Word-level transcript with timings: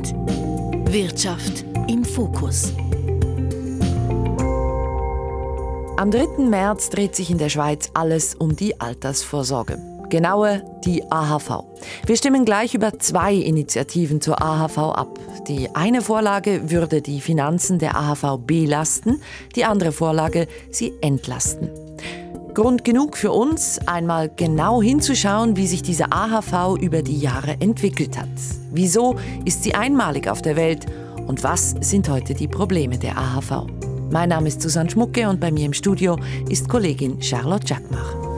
Akzent. 0.00 0.14
Wirtschaft 0.92 1.64
im 1.88 2.04
Fokus. 2.04 2.72
Am 5.96 6.10
3. 6.10 6.44
März 6.48 6.90
dreht 6.90 7.14
sich 7.14 7.30
in 7.30 7.38
der 7.38 7.50
Schweiz 7.50 7.90
alles 7.92 8.34
um 8.34 8.56
die 8.56 8.80
Altersvorsorge. 8.80 9.78
Genauer 10.08 10.62
die 10.84 11.04
AHV. 11.10 11.64
Wir 12.06 12.16
stimmen 12.16 12.44
gleich 12.44 12.74
über 12.74 12.98
zwei 12.98 13.34
Initiativen 13.34 14.20
zur 14.20 14.42
AHV 14.42 14.78
ab. 14.78 15.18
Die 15.46 15.68
eine 15.74 16.00
Vorlage 16.00 16.70
würde 16.70 17.02
die 17.02 17.20
Finanzen 17.20 17.78
der 17.78 17.96
AHV 17.96 18.38
belasten, 18.40 19.20
die 19.54 19.64
andere 19.64 19.92
Vorlage 19.92 20.48
sie 20.70 20.92
entlasten. 21.00 21.89
Grund 22.54 22.84
genug 22.84 23.16
für 23.16 23.32
uns, 23.32 23.78
einmal 23.86 24.30
genau 24.34 24.82
hinzuschauen, 24.82 25.56
wie 25.56 25.66
sich 25.66 25.82
diese 25.82 26.12
AHV 26.12 26.80
über 26.80 27.02
die 27.02 27.18
Jahre 27.18 27.56
entwickelt 27.60 28.18
hat. 28.18 28.28
Wieso 28.72 29.16
ist 29.44 29.62
sie 29.62 29.74
einmalig 29.74 30.28
auf 30.28 30.42
der 30.42 30.56
Welt 30.56 30.86
und 31.26 31.42
was 31.44 31.76
sind 31.80 32.08
heute 32.08 32.34
die 32.34 32.48
Probleme 32.48 32.98
der 32.98 33.16
AHV? 33.16 33.66
Mein 34.10 34.30
Name 34.30 34.48
ist 34.48 34.60
Susanne 34.60 34.90
Schmucke 34.90 35.28
und 35.28 35.40
bei 35.40 35.50
mir 35.50 35.66
im 35.66 35.72
Studio 35.72 36.18
ist 36.48 36.68
Kollegin 36.68 37.22
Charlotte 37.22 37.66
Jackmach. 37.66 38.29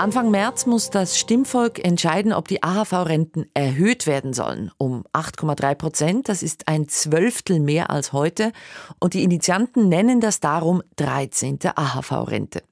Anfang 0.00 0.30
März 0.30 0.64
muss 0.64 0.88
das 0.88 1.18
Stimmvolk 1.18 1.84
entscheiden, 1.84 2.32
ob 2.32 2.48
die 2.48 2.62
AHV-Renten 2.62 3.50
erhöht 3.52 4.06
werden 4.06 4.32
sollen 4.32 4.70
um 4.78 5.04
8,3 5.12 5.74
Prozent. 5.74 6.28
Das 6.30 6.42
ist 6.42 6.68
ein 6.68 6.88
Zwölftel 6.88 7.60
mehr 7.60 7.90
als 7.90 8.14
heute. 8.14 8.52
Und 8.98 9.12
die 9.12 9.22
Initianten 9.24 9.90
nennen 9.90 10.20
das 10.20 10.40
darum 10.40 10.82
13. 10.96 11.58
AHV-Rente. 11.74 12.62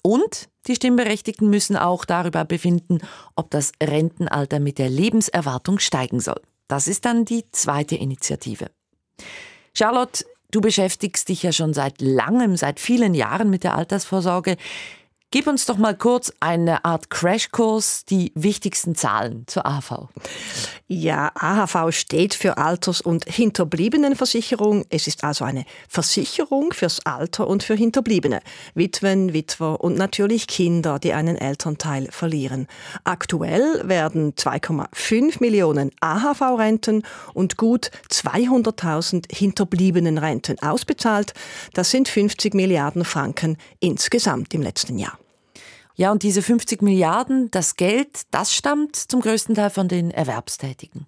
Und 0.00 0.48
die 0.66 0.76
Stimmberechtigten 0.76 1.50
müssen 1.50 1.76
auch 1.76 2.06
darüber 2.06 2.46
befinden, 2.46 3.00
ob 3.36 3.50
das 3.50 3.72
Rentenalter 3.82 4.58
mit 4.58 4.78
der 4.78 4.88
Lebenserwartung 4.88 5.80
steigen 5.80 6.20
soll. 6.20 6.40
Das 6.68 6.88
ist 6.88 7.04
dann 7.04 7.26
die 7.26 7.44
zweite 7.52 7.96
Initiative. 7.96 8.70
Charlotte, 9.74 10.24
du 10.50 10.62
beschäftigst 10.62 11.28
dich 11.28 11.42
ja 11.42 11.52
schon 11.52 11.74
seit 11.74 12.00
langem, 12.00 12.56
seit 12.56 12.80
vielen 12.80 13.12
Jahren 13.12 13.50
mit 13.50 13.62
der 13.62 13.76
Altersvorsorge. 13.76 14.56
Gib 15.30 15.46
uns 15.46 15.66
doch 15.66 15.76
mal 15.76 15.94
kurz 15.94 16.32
eine 16.40 16.86
Art 16.86 17.10
Crashkurs, 17.10 18.06
die 18.06 18.32
wichtigsten 18.34 18.94
Zahlen 18.94 19.44
zur 19.46 19.66
AHV. 19.66 20.08
Ja, 20.86 21.32
AHV 21.34 21.94
steht 21.94 22.32
für 22.32 22.56
Alters- 22.56 23.02
und 23.02 23.26
Hinterbliebenenversicherung. 23.26 24.86
Es 24.88 25.06
ist 25.06 25.24
also 25.24 25.44
eine 25.44 25.66
Versicherung 25.86 26.72
fürs 26.72 27.04
Alter 27.04 27.46
und 27.46 27.62
für 27.62 27.74
Hinterbliebene. 27.74 28.40
Witwen, 28.74 29.34
Witwer 29.34 29.82
und 29.82 29.98
natürlich 29.98 30.46
Kinder, 30.46 30.98
die 30.98 31.12
einen 31.12 31.36
Elternteil 31.36 32.08
verlieren. 32.10 32.66
Aktuell 33.04 33.86
werden 33.86 34.32
2,5 34.34 35.40
Millionen 35.40 35.90
AHV-Renten 36.00 37.02
und 37.34 37.58
gut 37.58 37.90
200.000 38.10 39.26
Hinterbliebenenrenten 39.30 40.58
ausbezahlt. 40.62 41.34
Das 41.74 41.90
sind 41.90 42.08
50 42.08 42.54
Milliarden 42.54 43.04
Franken 43.04 43.58
insgesamt 43.78 44.54
im 44.54 44.62
letzten 44.62 44.96
Jahr. 44.96 45.17
Ja, 45.98 46.12
und 46.12 46.22
diese 46.22 46.42
50 46.42 46.80
Milliarden, 46.80 47.50
das 47.50 47.74
Geld, 47.74 48.22
das 48.30 48.54
stammt 48.54 48.94
zum 48.94 49.20
größten 49.20 49.56
Teil 49.56 49.70
von 49.70 49.88
den 49.88 50.12
Erwerbstätigen. 50.12 51.06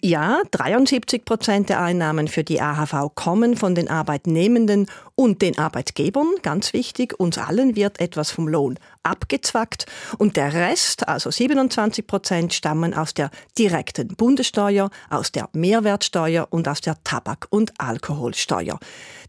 Ja, 0.00 0.42
73 0.50 1.24
Prozent 1.24 1.68
der 1.68 1.80
Einnahmen 1.80 2.28
für 2.28 2.44
die 2.44 2.60
AHV 2.60 3.14
kommen 3.14 3.56
von 3.56 3.74
den 3.74 3.88
Arbeitnehmenden 3.88 4.86
und 5.14 5.42
den 5.42 5.58
Arbeitgebern. 5.58 6.26
Ganz 6.42 6.72
wichtig, 6.72 7.18
uns 7.18 7.38
allen 7.38 7.76
wird 7.76 8.00
etwas 8.00 8.30
vom 8.30 8.48
Lohn 8.48 8.78
abgezwackt. 9.02 9.86
Und 10.18 10.36
der 10.36 10.52
Rest, 10.52 11.08
also 11.08 11.30
27 11.30 12.06
Prozent, 12.06 12.54
stammen 12.54 12.94
aus 12.94 13.14
der 13.14 13.30
direkten 13.58 14.08
Bundessteuer, 14.08 14.90
aus 15.10 15.32
der 15.32 15.48
Mehrwertsteuer 15.52 16.48
und 16.50 16.68
aus 16.68 16.80
der 16.80 17.02
Tabak- 17.04 17.46
und 17.50 17.72
Alkoholsteuer. 17.78 18.78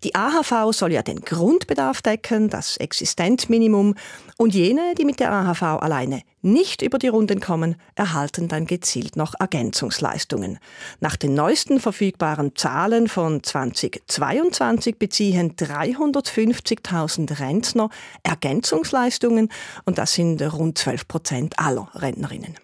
Die 0.04 0.16
AHV 0.16 0.72
soll 0.72 0.94
ja 0.94 1.02
den 1.02 1.22
Grundbedarf 1.22 2.02
decken, 2.02 2.50
das 2.50 2.77
Existenzminimum. 2.77 3.95
Und 4.38 4.54
jene, 4.54 4.94
die 4.98 5.05
mit 5.05 5.20
der 5.20 5.32
AHV 5.32 5.61
alleine 5.61 6.23
nicht 6.43 6.81
über 6.81 6.99
die 6.99 7.08
Runden 7.08 7.39
kommen, 7.39 7.76
erhalten 7.95 8.48
dann 8.48 8.67
gezielt 8.67 9.15
noch 9.15 9.33
Ergänzungsleistungen. 9.39 10.59
Nach 10.99 11.15
den 11.15 11.33
neuesten 11.33 11.80
verfügbaren 11.80 12.55
Zahlen 12.55 13.08
von 13.08 13.42
2022 13.42 14.99
beziehen 14.99 15.55
350.000 15.55 17.39
Rentner 17.39 17.89
Ergänzungsleistungen 18.23 19.49
und 19.86 19.98
das 19.98 20.14
sind 20.14 20.42
rund 20.42 20.77
12 20.77 21.08
Prozent 21.08 21.59
aller 21.59 21.89
Rentnerinnen. 21.95 22.63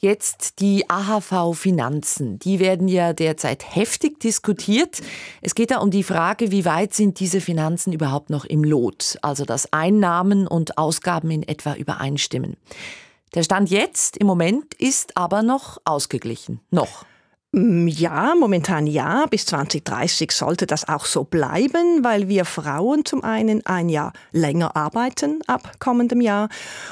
Jetzt 0.00 0.60
die 0.60 0.88
AHV-Finanzen. 0.90 2.38
Die 2.38 2.58
werden 2.58 2.88
ja 2.88 3.12
derzeit 3.12 3.74
heftig 3.74 4.20
diskutiert. 4.20 5.00
Es 5.40 5.54
geht 5.54 5.70
da 5.70 5.78
um 5.78 5.90
die 5.90 6.02
Frage, 6.02 6.50
wie 6.50 6.64
weit 6.64 6.92
sind 6.92 7.20
diese 7.20 7.40
Finanzen 7.40 7.92
überhaupt 7.92 8.28
noch 8.28 8.44
im 8.44 8.64
Lot, 8.64 9.16
also 9.22 9.44
dass 9.44 9.72
Einnahmen 9.72 10.46
und 10.46 10.76
Ausgaben 10.76 11.30
in 11.30 11.42
etwa 11.42 11.74
übereinstimmen. 11.74 12.56
Der 13.34 13.42
Stand 13.42 13.70
jetzt 13.70 14.16
im 14.16 14.26
Moment 14.26 14.74
ist 14.74 15.16
aber 15.16 15.42
noch 15.42 15.78
ausgeglichen. 15.84 16.60
Noch. 16.70 17.04
Mm, 17.54 17.86
ja, 17.86 18.34
momentan 18.34 18.88
ja. 18.88 19.26
Bis 19.30 19.46
2030 19.46 20.32
sollte 20.32 20.66
das 20.66 20.88
auch 20.88 21.06
so 21.06 21.22
bleiben, 21.22 22.02
weil 22.02 22.28
wir 22.28 22.44
Frauen 22.44 23.04
zum 23.04 23.22
einen 23.22 23.64
ein 23.64 23.88
Jahr 23.88 24.12
länger 24.32 24.74
arbeiten 24.74 25.38
ab 25.46 25.74
kommendem 25.78 26.20
Jahr 26.20 26.48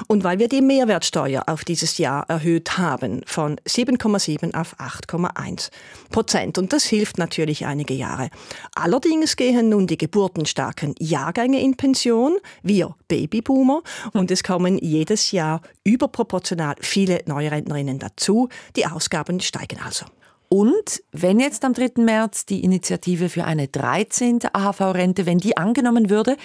und 0.07 0.23
weil 0.23 0.39
wir 0.39 0.47
die 0.47 0.63
Mehrwertsteuer 0.63 1.43
auf 1.49 1.65
dieses 1.65 1.99
Jahr 1.99 2.31
erhöht 2.31 2.79
haben 2.79 3.23
von 3.27 3.57
7,7 3.67 4.55
auf 4.55 4.79
8,1 4.79 5.71
Prozent. 6.11 6.59
Und 6.59 6.73
das 6.73 6.85
hilft 6.85 7.19
natürlich 7.19 7.67
einige 7.67 7.95
Jahre. 7.95 8.31
Allerdings 8.77 9.35
gehen 9.35 9.69
nun 9.69 9.89
die 9.89 9.99
geburtenstarken 9.99 10.95
Jahrgänge 11.01 11.61
in 11.61 11.77
Pension, 11.77 12.37
wir 12.63 12.95
Babyboomer, 13.09 13.83
und 14.13 14.31
es 14.31 14.45
kommen 14.45 14.79
jedes 14.79 15.33
Jahr 15.33 15.61
überproportional 15.83 16.77
viele 16.79 17.21
Neurentnerinnen 17.27 17.99
dazu. 17.99 18.49
Die 18.77 18.87
Ausgaben 18.87 19.41
steigen 19.41 19.81
also. 19.85 20.07
Und 20.53 21.03
wenn 21.13 21.41
jetzt 21.41 21.65
am 21.65 21.73
3. 21.73 22.03
März 22.03 22.45
die 22.45 22.63
Initiative 22.63 23.31
für 23.31 23.45
eine 23.45 23.69
13. 23.69 24.41
AHV-Rente, 24.53 25.25
wenn 25.25 25.39
die 25.39 25.57
angenommen 25.57 26.11
würde, 26.11 26.37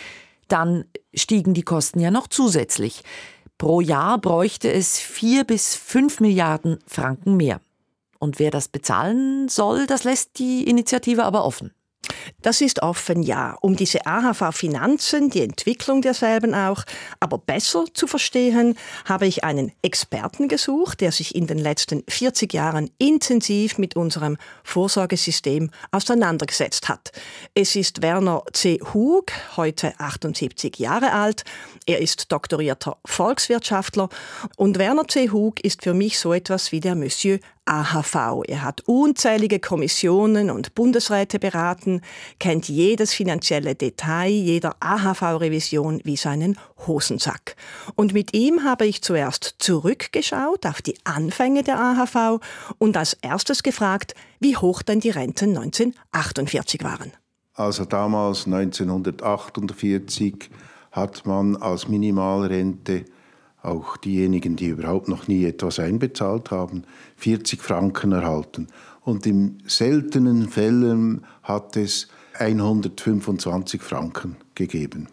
dann 0.48 0.86
stiegen 1.14 1.54
die 1.54 1.64
Kosten 1.64 2.00
ja 2.00 2.10
noch 2.10 2.28
zusätzlich. 2.28 3.04
Pro 3.58 3.82
Jahr 3.82 4.18
bräuchte 4.18 4.72
es 4.72 4.98
4 4.98 5.44
bis 5.44 5.76
5 5.76 6.22
Milliarden 6.22 6.80
Franken 6.88 7.36
mehr. 7.36 7.60
Und 8.18 8.40
wer 8.40 8.50
das 8.50 8.70
bezahlen 8.70 9.50
soll, 9.50 9.88
das 9.88 10.06
lässt 10.06 10.40
die 10.40 10.64
Initiative 10.70 11.26
aber 11.26 11.44
offen. 11.44 11.74
Das 12.44 12.62
ist 12.62 12.84
offen, 12.84 13.24
ja. 13.24 13.58
Um 13.62 13.76
diese 13.76 14.06
AHV-Finanzen, 14.06 15.32
die 15.32 15.42
Entwicklung 15.42 16.04
derselben 16.04 16.54
auch, 16.54 16.84
aber 17.20 17.40
besser 17.40 17.86
zu 17.92 18.06
verstehen, 18.06 18.78
habe 19.06 19.26
ich 19.26 19.44
einen 19.44 19.72
Experten 19.82 20.48
gesucht, 20.48 21.02
der 21.02 21.12
sich 21.12 21.34
in 21.34 21.48
den 21.48 21.58
letzten 21.58 22.04
40 22.08 22.54
Jahren 22.54 22.92
intensiv 23.00 23.80
mit 23.80 23.96
unserem 23.96 24.38
Vorsorgesystem 24.64 25.72
auseinandergesetzt 25.92 26.90
hat. 26.90 27.12
Es 27.56 27.76
ist 27.76 28.04
Werner 28.04 28.44
C. 28.54 28.80
Hug, 28.94 29.32
heute 29.56 30.00
78 30.00 30.78
Jahre 30.78 31.14
alt. 31.14 31.44
Er 31.88 32.02
ist 32.02 32.32
doktorierter 32.32 32.98
Volkswirtschaftler 33.04 34.10
und 34.58 34.78
Werner 34.78 35.08
C. 35.08 35.32
Hug 35.32 35.60
ist 35.62 35.84
für 35.84 35.96
mich 35.96 36.20
so 36.20 36.34
etwas 36.34 36.72
wie 36.72 36.82
der 36.82 36.94
Monsieur 36.94 37.40
AHV. 37.68 38.44
Er 38.48 38.64
hat 38.64 38.82
unzählige 38.86 39.60
Kommissionen 39.60 40.50
und 40.50 40.76
Bundesräte 40.76 41.40
beraten, 41.40 42.02
kennt 42.40 42.70
jedes 42.70 43.14
finanzielle 43.14 43.76
Detail 43.76 44.30
jeder 44.30 44.76
AHV-Revision 44.80 46.02
wie 46.04 46.18
seinen 46.18 46.58
Hosensack. 46.86 47.56
Und 47.96 48.14
mit 48.14 48.34
ihm 48.34 48.64
habe 48.64 48.86
ich 48.86 49.02
zuerst 49.02 49.56
zurückgeschaut 49.60 50.66
auf 50.66 50.82
die 50.82 50.98
Anfänge 51.04 51.64
der 51.64 51.80
AHV 51.80 52.40
und 52.78 52.98
als 52.98 53.14
erstes 53.22 53.64
gefragt, 53.64 54.14
wie 54.40 54.56
hoch 54.56 54.82
denn 54.82 55.00
die 55.00 55.10
Renten 55.10 55.58
1948 55.58 56.84
waren. 56.84 57.12
Also 57.54 57.86
damals 57.86 58.46
1948 58.46 60.50
hat 60.92 61.26
man 61.26 61.56
als 61.58 61.88
Minimalrente 61.88 63.06
auch 63.62 63.98
diejenigen, 63.98 64.56
die 64.56 64.68
überhaupt 64.68 65.08
noch 65.08 65.28
nie 65.28 65.46
etwas 65.46 65.80
einbezahlt 65.80 66.52
haben, 66.52 66.84
40 67.18 67.62
Franken 67.62 68.12
erhalten. 68.12 68.68
Und 69.02 69.26
in 69.26 69.60
seltenen 69.66 70.50
Fällen 70.50 71.26
hat 71.44 71.78
es 71.78 72.08
125 72.40 73.82
Franken 73.82 74.36
gegeben. 74.56 75.08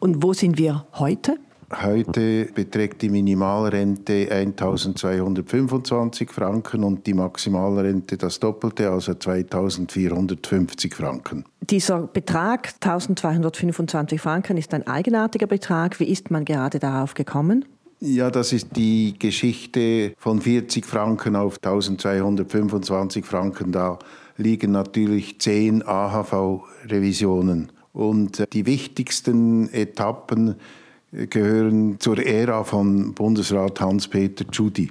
Und 0.00 0.22
wo 0.22 0.32
sind 0.32 0.58
wir 0.58 0.86
heute? 0.94 1.38
Heute 1.82 2.46
beträgt 2.54 3.02
die 3.02 3.08
Minimalrente 3.08 4.28
1225 4.30 6.30
Franken 6.30 6.84
und 6.84 7.06
die 7.06 7.14
Maximalrente 7.14 8.16
das 8.16 8.38
Doppelte, 8.38 8.90
also 8.90 9.14
2450 9.14 10.94
Franken. 10.94 11.44
Dieser 11.62 12.06
Betrag 12.06 12.74
1225 12.80 14.20
Franken 14.20 14.56
ist 14.56 14.72
ein 14.74 14.86
eigenartiger 14.86 15.46
Betrag. 15.46 15.98
Wie 15.98 16.04
ist 16.04 16.30
man 16.30 16.44
gerade 16.44 16.78
darauf 16.78 17.14
gekommen? 17.14 17.64
Ja, 18.06 18.30
das 18.30 18.52
ist 18.52 18.76
die 18.76 19.14
Geschichte 19.18 20.12
von 20.18 20.42
40 20.42 20.84
Franken 20.84 21.36
auf 21.36 21.56
1225 21.56 23.24
Franken. 23.24 23.72
Da 23.72 23.98
liegen 24.36 24.72
natürlich 24.72 25.38
zehn 25.38 25.82
AHV-Revisionen. 25.82 27.72
Und 27.94 28.44
die 28.52 28.66
wichtigsten 28.66 29.72
Etappen 29.72 30.56
gehören 31.12 31.98
zur 31.98 32.18
Ära 32.18 32.64
von 32.64 33.14
Bundesrat 33.14 33.80
Hans-Peter 33.80 34.46
Tschudi. 34.50 34.90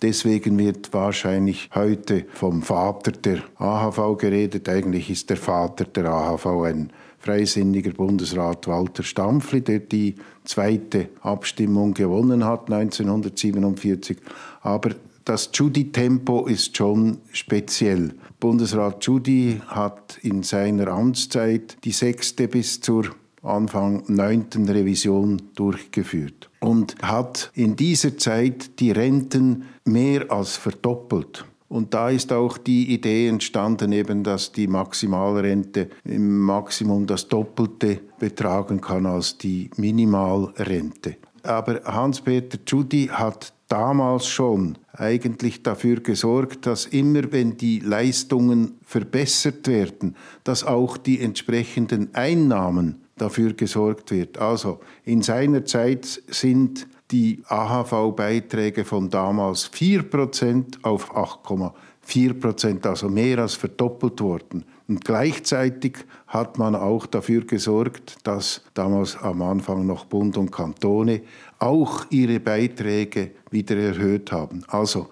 Deswegen 0.00 0.56
wird 0.56 0.92
wahrscheinlich 0.92 1.70
heute 1.74 2.24
vom 2.34 2.62
Vater 2.62 3.10
der 3.10 3.42
AHV 3.58 4.16
geredet. 4.16 4.68
Eigentlich 4.68 5.10
ist 5.10 5.28
der 5.28 5.38
Vater 5.38 5.86
der 5.86 6.04
AHV 6.04 6.46
ein 6.46 6.92
freisinniger 7.24 7.92
Bundesrat 7.92 8.66
Walter 8.66 9.02
Stampfli, 9.02 9.62
der 9.62 9.80
die 9.80 10.14
zweite 10.44 11.08
Abstimmung 11.22 11.94
gewonnen 11.94 12.44
hat 12.44 12.70
1947. 12.70 14.18
Aber 14.60 14.90
das 15.24 15.50
Judy-Tempo 15.54 16.46
ist 16.46 16.76
schon 16.76 17.18
speziell. 17.32 18.14
Bundesrat 18.40 19.04
Judy 19.06 19.62
hat 19.66 20.18
in 20.20 20.42
seiner 20.42 20.88
Amtszeit 20.88 21.78
die 21.84 21.92
sechste 21.92 22.46
bis 22.46 22.82
zur 22.82 23.06
Anfang 23.42 24.02
neunten 24.06 24.68
Revision 24.68 25.40
durchgeführt 25.54 26.50
und 26.60 26.96
hat 27.02 27.50
in 27.54 27.76
dieser 27.76 28.18
Zeit 28.18 28.80
die 28.80 28.90
Renten 28.90 29.64
mehr 29.84 30.30
als 30.30 30.56
verdoppelt. 30.56 31.46
Und 31.68 31.94
da 31.94 32.10
ist 32.10 32.32
auch 32.32 32.58
die 32.58 32.92
Idee 32.92 33.28
entstanden, 33.28 33.92
eben, 33.92 34.22
dass 34.22 34.52
die 34.52 34.66
Maximalrente 34.66 35.88
im 36.04 36.40
Maximum 36.40 37.06
das 37.06 37.28
Doppelte 37.28 38.00
betragen 38.18 38.80
kann 38.80 39.06
als 39.06 39.38
die 39.38 39.70
Minimalrente. 39.76 41.16
Aber 41.42 41.82
Hans-Peter 41.84 42.64
Tschudi 42.64 43.08
hat 43.10 43.52
damals 43.68 44.26
schon 44.26 44.78
eigentlich 44.92 45.62
dafür 45.62 46.00
gesorgt, 46.00 46.66
dass 46.66 46.86
immer 46.86 47.32
wenn 47.32 47.56
die 47.56 47.80
Leistungen 47.80 48.78
verbessert 48.82 49.66
werden, 49.66 50.16
dass 50.44 50.64
auch 50.64 50.96
die 50.96 51.20
entsprechenden 51.20 52.14
Einnahmen 52.14 53.00
dafür 53.16 53.52
gesorgt 53.54 54.10
wird. 54.10 54.38
Also 54.38 54.80
in 55.04 55.22
seiner 55.22 55.64
Zeit 55.64 56.22
sind 56.28 56.86
die 57.14 57.44
AHV-Beiträge 57.46 58.84
von 58.84 59.08
damals 59.08 59.70
4% 59.72 60.82
auf 60.82 61.14
8,4%, 61.14 62.84
also 62.88 63.08
mehr 63.08 63.38
als 63.38 63.54
verdoppelt 63.54 64.20
worden. 64.20 64.64
Und 64.88 65.04
gleichzeitig 65.04 65.98
hat 66.26 66.58
man 66.58 66.74
auch 66.74 67.06
dafür 67.06 67.44
gesorgt, 67.44 68.16
dass 68.24 68.62
damals 68.74 69.16
am 69.16 69.42
Anfang 69.42 69.86
noch 69.86 70.06
Bund 70.06 70.36
und 70.36 70.50
Kantone 70.50 71.22
auch 71.60 72.04
ihre 72.10 72.40
Beiträge 72.40 73.30
wieder 73.48 73.76
erhöht 73.76 74.32
haben. 74.32 74.64
Also 74.66 75.08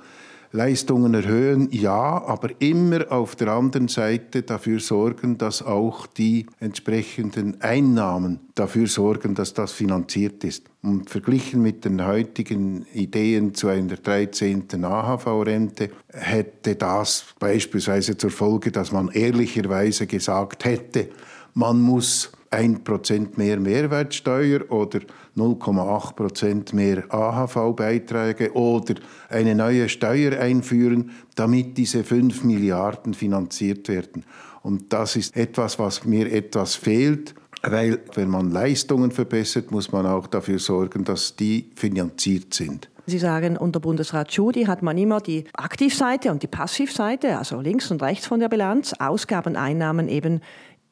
Leistungen 0.54 1.14
erhöhen, 1.14 1.68
ja, 1.70 2.22
aber 2.26 2.50
immer 2.60 3.10
auf 3.10 3.36
der 3.36 3.48
anderen 3.48 3.88
Seite 3.88 4.42
dafür 4.42 4.80
sorgen, 4.80 5.38
dass 5.38 5.62
auch 5.62 6.06
die 6.06 6.46
entsprechenden 6.60 7.60
Einnahmen 7.62 8.40
dafür 8.54 8.86
sorgen, 8.86 9.34
dass 9.34 9.54
das 9.54 9.72
finanziert 9.72 10.44
ist. 10.44 10.66
Und 10.82 11.08
verglichen 11.08 11.62
mit 11.62 11.86
den 11.86 12.06
heutigen 12.06 12.84
Ideen 12.92 13.54
zu 13.54 13.68
einer 13.68 13.96
13. 13.96 14.84
AHV-Rente 14.84 15.90
hätte 16.12 16.74
das 16.76 17.24
beispielsweise 17.38 18.18
zur 18.18 18.30
Folge, 18.30 18.70
dass 18.70 18.92
man 18.92 19.08
ehrlicherweise 19.08 20.06
gesagt 20.06 20.66
hätte, 20.66 21.08
man 21.54 21.80
muss 21.80 22.30
1% 22.52 23.36
mehr 23.36 23.58
Mehrwertsteuer 23.58 24.70
oder 24.70 25.00
0,8% 25.36 26.74
mehr 26.74 27.04
AHV-Beiträge 27.12 28.52
oder 28.52 28.94
eine 29.28 29.54
neue 29.54 29.88
Steuer 29.88 30.38
einführen, 30.38 31.10
damit 31.34 31.78
diese 31.78 32.04
5 32.04 32.44
Milliarden 32.44 33.14
finanziert 33.14 33.88
werden. 33.88 34.24
Und 34.62 34.92
das 34.92 35.16
ist 35.16 35.36
etwas, 35.36 35.78
was 35.78 36.04
mir 36.04 36.32
etwas 36.32 36.74
fehlt, 36.76 37.34
weil 37.62 38.00
wenn 38.14 38.28
man 38.28 38.50
Leistungen 38.50 39.10
verbessert, 39.10 39.70
muss 39.70 39.92
man 39.92 40.06
auch 40.06 40.26
dafür 40.26 40.58
sorgen, 40.58 41.04
dass 41.04 41.36
die 41.36 41.70
finanziert 41.74 42.54
sind. 42.54 42.88
Sie 43.06 43.18
sagen, 43.18 43.56
unter 43.56 43.80
Bundesrat 43.80 44.32
Schudi 44.32 44.64
hat 44.64 44.82
man 44.82 44.96
immer 44.96 45.20
die 45.20 45.44
Aktivseite 45.54 46.30
und 46.30 46.42
die 46.42 46.46
Passivseite, 46.46 47.36
also 47.36 47.60
links 47.60 47.90
und 47.90 48.00
rechts 48.00 48.26
von 48.26 48.38
der 48.38 48.48
Bilanz, 48.48 48.94
Ausgaben, 48.98 49.56
Einnahmen 49.56 50.08
eben 50.08 50.40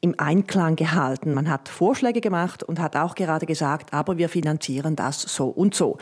im 0.01 0.15
Einklang 0.17 0.75
gehalten. 0.75 1.33
Man 1.33 1.49
hat 1.49 1.69
Vorschläge 1.69 2.21
gemacht 2.21 2.63
und 2.63 2.79
hat 2.79 2.95
auch 2.95 3.15
gerade 3.15 3.45
gesagt, 3.45 3.93
aber 3.93 4.17
wir 4.17 4.29
finanzieren 4.29 4.95
das 4.95 5.21
so 5.21 5.47
und 5.47 5.75
so. 5.75 5.97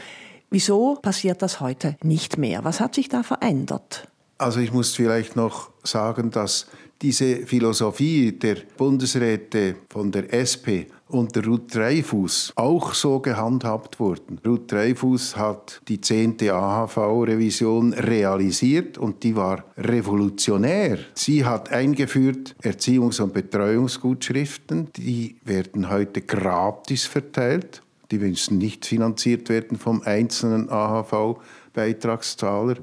Wieso 0.50 0.96
passiert 0.96 1.42
das 1.42 1.60
heute 1.60 1.98
nicht 2.01 2.38
mehr? 2.38 2.63
Was 2.63 2.80
hat 2.80 2.96
sich 2.96 3.10
da 3.10 3.22
verändert? 3.22 4.07
Also 4.38 4.62
ich 4.62 4.72
muss 4.72 4.96
vielleicht 4.96 5.36
noch 5.36 5.69
sagen, 5.84 6.31
dass 6.31 6.68
diese 7.01 7.46
Philosophie 7.46 8.31
der 8.31 8.57
Bundesräte 8.78 9.75
von 9.90 10.12
der 10.12 10.34
SP 10.34 10.88
unter 11.09 11.44
Ruth 11.44 11.75
Dreifuß 11.75 12.53
auch 12.56 12.94
so 12.94 13.19
gehandhabt 13.19 14.00
wurden. 14.00 14.39
Ruth 14.45 14.71
Dreifuß 14.71 15.35
hat 15.35 15.81
die 15.88 16.00
10. 16.00 16.38
AHV-Revision 16.50 17.94
realisiert 17.94 18.97
und 18.97 19.23
die 19.23 19.35
war 19.35 19.65
revolutionär. 19.77 21.00
Sie 21.15 21.44
hat 21.44 21.71
eingeführt 21.71 22.56
Erziehungs- 22.63 23.21
und 23.21 23.33
Betreuungsgutschriften, 23.33 24.88
die 24.95 25.35
werden 25.44 25.89
heute 25.89 26.21
gratis 26.21 27.06
verteilt. 27.06 27.81
Die 28.11 28.19
müssen 28.19 28.57
nicht 28.57 28.85
finanziert 28.85 29.50
werden 29.50 29.77
vom 29.77 30.01
einzelnen 30.03 30.69
AHV-Beitragszahler. 30.69 32.75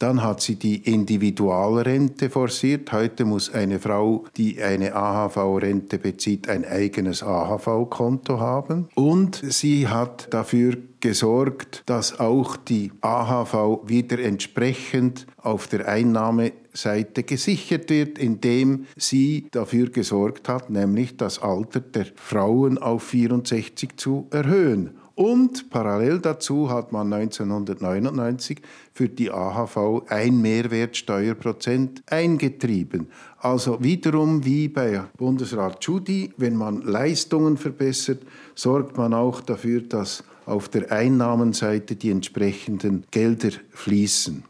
Dann 0.00 0.22
hat 0.22 0.40
sie 0.40 0.56
die 0.56 0.78
Individualrente 0.90 2.30
forciert. 2.30 2.90
Heute 2.90 3.26
muss 3.26 3.52
eine 3.52 3.78
Frau, 3.78 4.24
die 4.34 4.62
eine 4.62 4.94
AHV-Rente 4.96 5.98
bezieht, 5.98 6.48
ein 6.48 6.64
eigenes 6.64 7.22
AHV-Konto 7.22 8.40
haben. 8.40 8.88
Und 8.94 9.42
sie 9.46 9.88
hat 9.88 10.32
dafür 10.32 10.78
gesorgt, 11.00 11.82
dass 11.84 12.18
auch 12.18 12.56
die 12.56 12.92
AHV 13.02 13.80
wieder 13.84 14.18
entsprechend 14.20 15.26
auf 15.36 15.66
der 15.66 15.86
Einnahmeseite 15.86 17.22
gesichert 17.22 17.90
wird, 17.90 18.18
indem 18.18 18.86
sie 18.96 19.48
dafür 19.50 19.90
gesorgt 19.90 20.48
hat, 20.48 20.70
nämlich 20.70 21.18
das 21.18 21.40
Alter 21.40 21.80
der 21.80 22.06
Frauen 22.14 22.78
auf 22.78 23.02
64 23.02 23.98
zu 23.98 24.28
erhöhen. 24.30 24.99
Und 25.20 25.68
parallel 25.68 26.18
dazu 26.20 26.70
hat 26.70 26.92
man 26.92 27.12
1999 27.12 28.62
für 28.94 29.06
die 29.06 29.30
AHV 29.30 30.04
ein 30.08 30.40
Mehrwertsteuerprozent 30.40 32.02
eingetrieben. 32.06 33.08
Also 33.36 33.82
wiederum 33.82 34.46
wie 34.46 34.68
bei 34.68 35.02
Bundesrat 35.18 35.84
Schudi, 35.84 36.32
wenn 36.38 36.56
man 36.56 36.80
Leistungen 36.80 37.58
verbessert, 37.58 38.22
sorgt 38.54 38.96
man 38.96 39.12
auch 39.12 39.42
dafür, 39.42 39.82
dass 39.82 40.24
auf 40.46 40.70
der 40.70 40.90
Einnahmenseite 40.90 41.96
die 41.96 42.12
entsprechenden 42.12 43.04
Gelder 43.10 43.50
fließen. 43.72 44.42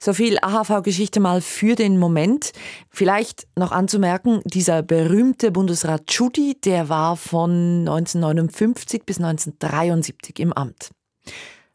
So 0.00 0.12
viel 0.12 0.38
AHV-Geschichte 0.40 1.18
mal 1.18 1.40
für 1.40 1.74
den 1.74 1.98
Moment. 1.98 2.52
Vielleicht 2.88 3.48
noch 3.56 3.72
anzumerken, 3.72 4.40
dieser 4.44 4.82
berühmte 4.82 5.50
Bundesrat 5.50 6.06
Tschudi, 6.06 6.56
der 6.60 6.88
war 6.88 7.16
von 7.16 7.80
1959 7.80 9.04
bis 9.04 9.16
1973 9.16 10.38
im 10.38 10.52
Amt. 10.52 10.90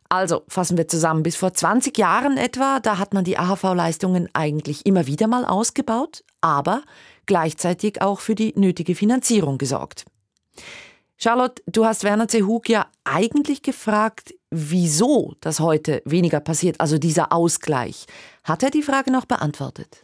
Also 0.08 0.44
fassen 0.48 0.78
wir 0.78 0.88
zusammen, 0.88 1.24
bis 1.24 1.36
vor 1.36 1.54
20 1.54 1.98
Jahren 1.98 2.38
etwa, 2.38 2.80
da 2.80 2.98
hat 2.98 3.14
man 3.14 3.26
die 3.26 3.38
AHV-Leistungen 3.38 4.30
eigentlich 4.32 4.86
immer 4.86 5.06
wieder 5.06 5.28
mal 5.28 5.44
ausgebaut, 5.44 6.24
aber 6.40 6.84
gleichzeitig 7.26 8.02
auch 8.02 8.22
für 8.22 8.36
die 8.36 8.54
nötige 8.56 8.96
Finanzierung 8.96 9.58
gesorgt. 9.58 10.06
Charlotte, 11.18 11.64
du 11.66 11.86
hast 11.86 12.04
Werner 12.04 12.28
Zehug 12.28 12.70
ja 12.70 12.86
eigentlich 13.04 13.62
gefragt, 13.64 14.34
wieso 14.54 15.34
das 15.42 15.60
heute 15.60 16.02
weniger 16.06 16.40
passiert, 16.40 16.80
also 16.80 16.98
dieser 16.98 17.34
Ausgleich. 17.34 18.06
Hat 18.44 18.64
er 18.64 18.70
die 18.70 18.84
Frage 18.84 19.12
noch 19.12 19.26
beantwortet? 19.26 20.02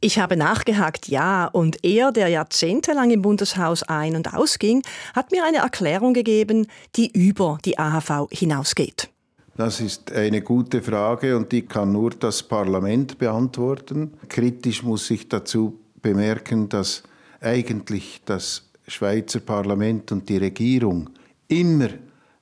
Ich 0.00 0.18
habe 0.18 0.36
nachgehakt, 0.36 1.08
ja, 1.08 1.46
und 1.46 1.82
er, 1.84 2.12
der 2.12 2.28
jahrzehntelang 2.28 3.10
im 3.10 3.22
Bundeshaus 3.22 3.82
ein- 3.82 4.16
und 4.16 4.34
ausging, 4.34 4.82
hat 5.14 5.32
mir 5.32 5.44
eine 5.44 5.58
Erklärung 5.58 6.12
gegeben, 6.12 6.66
die 6.96 7.10
über 7.10 7.58
die 7.64 7.78
AHV 7.78 8.28
hinausgeht. 8.30 9.08
Das 9.56 9.80
ist 9.80 10.12
eine 10.12 10.42
gute 10.42 10.82
Frage 10.82 11.36
und 11.36 11.52
die 11.52 11.62
kann 11.62 11.92
nur 11.92 12.10
das 12.10 12.42
Parlament 12.42 13.18
beantworten. 13.18 14.14
Kritisch 14.28 14.82
muss 14.82 15.10
ich 15.10 15.28
dazu 15.28 15.78
bemerken, 16.00 16.68
dass 16.68 17.02
eigentlich 17.40 18.22
das 18.24 18.70
Schweizer 18.86 19.40
Parlament 19.40 20.12
und 20.12 20.28
die 20.28 20.38
Regierung 20.38 21.10
immer 21.48 21.88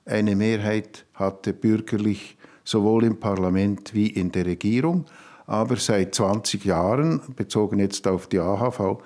eine 0.09 0.35
Mehrheit 0.35 1.05
hatte 1.13 1.53
bürgerlich, 1.53 2.37
sowohl 2.63 3.03
im 3.05 3.19
Parlament 3.19 3.93
wie 3.93 4.07
in 4.07 4.31
der 4.31 4.45
Regierung. 4.45 5.05
Aber 5.45 5.77
seit 5.77 6.13
20 6.15 6.65
Jahren, 6.65 7.21
bezogen 7.35 7.79
jetzt 7.79 8.07
auf 8.07 8.27
die 8.27 8.39
AHV, 8.39 9.01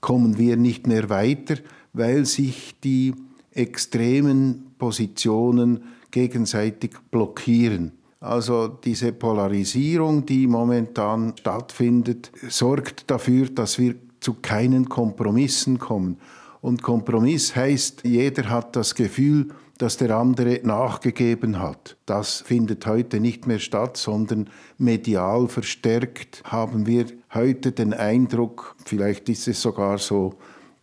kommen 0.00 0.38
wir 0.38 0.56
nicht 0.56 0.86
mehr 0.86 1.10
weiter, 1.10 1.56
weil 1.92 2.24
sich 2.24 2.78
die 2.80 3.14
extremen 3.52 4.72
Positionen 4.78 5.82
gegenseitig 6.10 6.92
blockieren. 7.10 7.92
Also 8.20 8.68
diese 8.68 9.12
Polarisierung, 9.12 10.26
die 10.26 10.46
momentan 10.46 11.34
stattfindet, 11.38 12.32
sorgt 12.48 13.10
dafür, 13.10 13.46
dass 13.46 13.78
wir 13.78 13.94
zu 14.20 14.34
keinen 14.34 14.88
Kompromissen 14.88 15.78
kommen. 15.78 16.18
Und 16.60 16.82
Kompromiss 16.82 17.54
heißt, 17.54 18.04
jeder 18.04 18.48
hat 18.50 18.74
das 18.74 18.94
Gefühl, 18.94 19.48
dass 19.78 19.96
der 19.96 20.16
andere 20.16 20.60
nachgegeben 20.64 21.60
hat. 21.60 21.96
Das 22.04 22.40
findet 22.40 22.84
heute 22.86 23.20
nicht 23.20 23.46
mehr 23.46 23.60
statt, 23.60 23.96
sondern 23.96 24.50
medial 24.76 25.48
verstärkt 25.48 26.42
haben 26.44 26.86
wir 26.86 27.06
heute 27.32 27.72
den 27.72 27.94
Eindruck, 27.94 28.76
vielleicht 28.84 29.28
ist 29.28 29.48
es 29.48 29.62
sogar 29.62 29.98
so, 29.98 30.34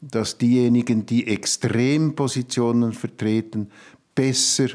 dass 0.01 0.37
diejenigen, 0.37 1.05
die 1.05 1.27
Extrempositionen 1.27 2.93
vertreten, 2.93 3.69
besser 4.13 4.67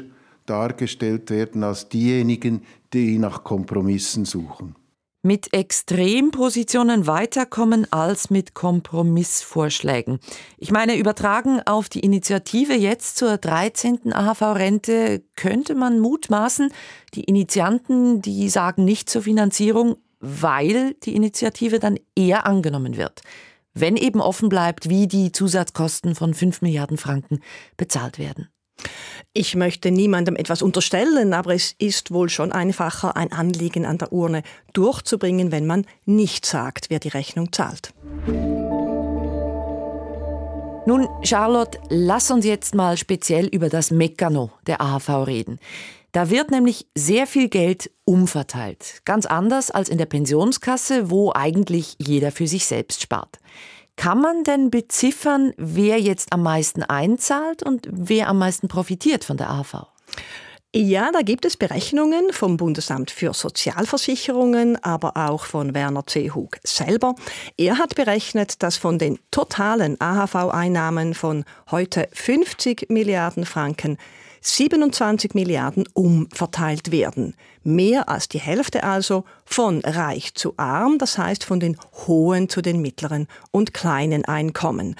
dargestellt 0.45 1.29
werden 1.29 1.63
als 1.63 1.89
diejenigen, 1.89 2.63
die 2.93 3.17
nach 3.17 3.43
Kompromissen 3.43 4.25
suchen 4.25 4.75
mit 5.23 5.53
Extrempositionen 5.53 7.05
weiterkommen 7.05 7.85
als 7.91 8.29
mit 8.29 8.53
Kompromissvorschlägen. 8.53 10.19
Ich 10.57 10.71
meine, 10.71 10.97
übertragen 10.97 11.61
auf 11.65 11.89
die 11.89 11.99
Initiative 11.99 12.73
jetzt 12.73 13.17
zur 13.17 13.37
13. 13.37 14.13
AHV-Rente 14.13 15.23
könnte 15.35 15.75
man 15.75 15.99
mutmaßen, 15.99 16.73
die 17.13 17.23
Initianten, 17.23 18.21
die 18.21 18.49
sagen 18.49 18.83
nicht 18.83 19.09
zur 19.09 19.21
Finanzierung, 19.21 19.97
weil 20.19 20.95
die 21.03 21.15
Initiative 21.15 21.79
dann 21.79 21.99
eher 22.15 22.45
angenommen 22.45 22.97
wird. 22.97 23.21
Wenn 23.73 23.95
eben 23.95 24.21
offen 24.21 24.49
bleibt, 24.49 24.89
wie 24.89 25.07
die 25.07 25.31
Zusatzkosten 25.31 26.15
von 26.15 26.33
5 26.33 26.61
Milliarden 26.61 26.97
Franken 26.97 27.39
bezahlt 27.77 28.19
werden. 28.19 28.49
Ich 29.33 29.55
möchte 29.55 29.91
niemandem 29.91 30.35
etwas 30.35 30.61
unterstellen, 30.61 31.33
aber 31.33 31.53
es 31.55 31.73
ist 31.77 32.11
wohl 32.11 32.27
schon 32.29 32.51
einfacher, 32.51 33.15
ein 33.15 33.31
Anliegen 33.31 33.85
an 33.85 33.97
der 33.97 34.11
Urne 34.11 34.43
durchzubringen, 34.73 35.51
wenn 35.53 35.65
man 35.65 35.85
nicht 36.05 36.45
sagt, 36.45 36.89
wer 36.89 36.99
die 36.99 37.07
Rechnung 37.07 37.53
zahlt. 37.53 37.93
Nun, 40.85 41.07
Charlotte, 41.23 41.79
lass 41.89 42.29
uns 42.29 42.43
jetzt 42.43 42.75
mal 42.75 42.97
speziell 42.97 43.45
über 43.45 43.69
das 43.69 43.91
Mekano 43.91 44.51
der 44.67 44.81
AHV 44.81 45.27
reden. 45.27 45.59
Da 46.11 46.29
wird 46.29 46.51
nämlich 46.51 46.87
sehr 46.93 47.25
viel 47.25 47.47
Geld 47.47 47.89
umverteilt. 48.03 49.01
Ganz 49.05 49.25
anders 49.25 49.71
als 49.71 49.87
in 49.87 49.97
der 49.97 50.07
Pensionskasse, 50.07 51.09
wo 51.09 51.31
eigentlich 51.33 51.95
jeder 51.99 52.31
für 52.31 52.47
sich 52.47 52.65
selbst 52.65 53.01
spart. 53.01 53.39
Kann 54.01 54.19
man 54.19 54.43
denn 54.43 54.71
beziffern, 54.71 55.53
wer 55.57 56.01
jetzt 56.01 56.33
am 56.33 56.41
meisten 56.41 56.81
einzahlt 56.81 57.61
und 57.61 57.87
wer 57.91 58.29
am 58.29 58.39
meisten 58.39 58.67
profitiert 58.67 59.23
von 59.23 59.37
der 59.37 59.51
AV? 59.51 59.85
Ja, 60.73 61.11
da 61.11 61.21
gibt 61.21 61.45
es 61.45 61.55
Berechnungen 61.55 62.33
vom 62.33 62.57
Bundesamt 62.57 63.11
für 63.11 63.35
Sozialversicherungen, 63.35 64.83
aber 64.83 65.17
auch 65.17 65.45
von 65.45 65.75
Werner 65.75 66.07
C. 66.07 66.31
Hug 66.31 66.57
selber. 66.63 67.13
Er 67.57 67.77
hat 67.77 67.93
berechnet, 67.93 68.63
dass 68.63 68.75
von 68.75 68.97
den 68.97 69.19
totalen 69.29 70.01
AHV-Einnahmen 70.01 71.13
von 71.13 71.45
heute 71.69 72.09
50 72.11 72.89
Milliarden 72.89 73.45
Franken 73.45 73.99
27 74.41 75.35
Milliarden 75.35 75.85
umverteilt 75.93 76.91
werden. 76.91 77.35
Mehr 77.63 78.09
als 78.09 78.27
die 78.27 78.39
Hälfte 78.39 78.83
also 78.83 79.23
von 79.45 79.81
reich 79.81 80.33
zu 80.33 80.55
arm, 80.57 80.97
das 80.97 81.17
heißt 81.17 81.43
von 81.43 81.59
den 81.59 81.77
hohen 82.07 82.49
zu 82.49 82.61
den 82.61 82.81
mittleren 82.81 83.27
und 83.51 83.73
kleinen 83.73 84.25
Einkommen. 84.25 84.95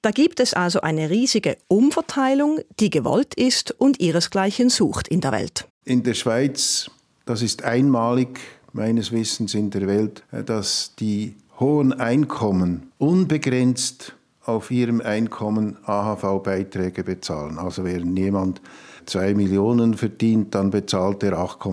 Da 0.00 0.10
gibt 0.10 0.40
es 0.40 0.54
also 0.54 0.80
eine 0.80 1.10
riesige 1.10 1.58
Umverteilung, 1.68 2.60
die 2.80 2.90
gewollt 2.90 3.34
ist 3.34 3.72
und 3.78 4.00
ihresgleichen 4.00 4.70
sucht 4.70 5.08
in 5.08 5.20
der 5.20 5.32
Welt. 5.32 5.68
In 5.84 6.02
der 6.02 6.14
Schweiz, 6.14 6.90
das 7.26 7.42
ist 7.42 7.64
einmalig 7.64 8.40
meines 8.72 9.12
Wissens 9.12 9.54
in 9.54 9.70
der 9.70 9.86
Welt, 9.86 10.22
dass 10.46 10.94
die 10.98 11.34
hohen 11.60 11.92
Einkommen 11.92 12.92
unbegrenzt 12.98 14.14
auf 14.46 14.70
ihrem 14.70 15.00
Einkommen 15.00 15.76
AHV-Beiträge 15.84 17.02
bezahlen. 17.02 17.58
Also 17.58 17.84
während 17.84 18.18
jemand 18.18 18.60
2 19.06 19.34
Millionen 19.34 19.94
verdient, 19.94 20.54
dann 20.54 20.70
bezahlt 20.70 21.22
er 21.22 21.38
8, 21.38 21.64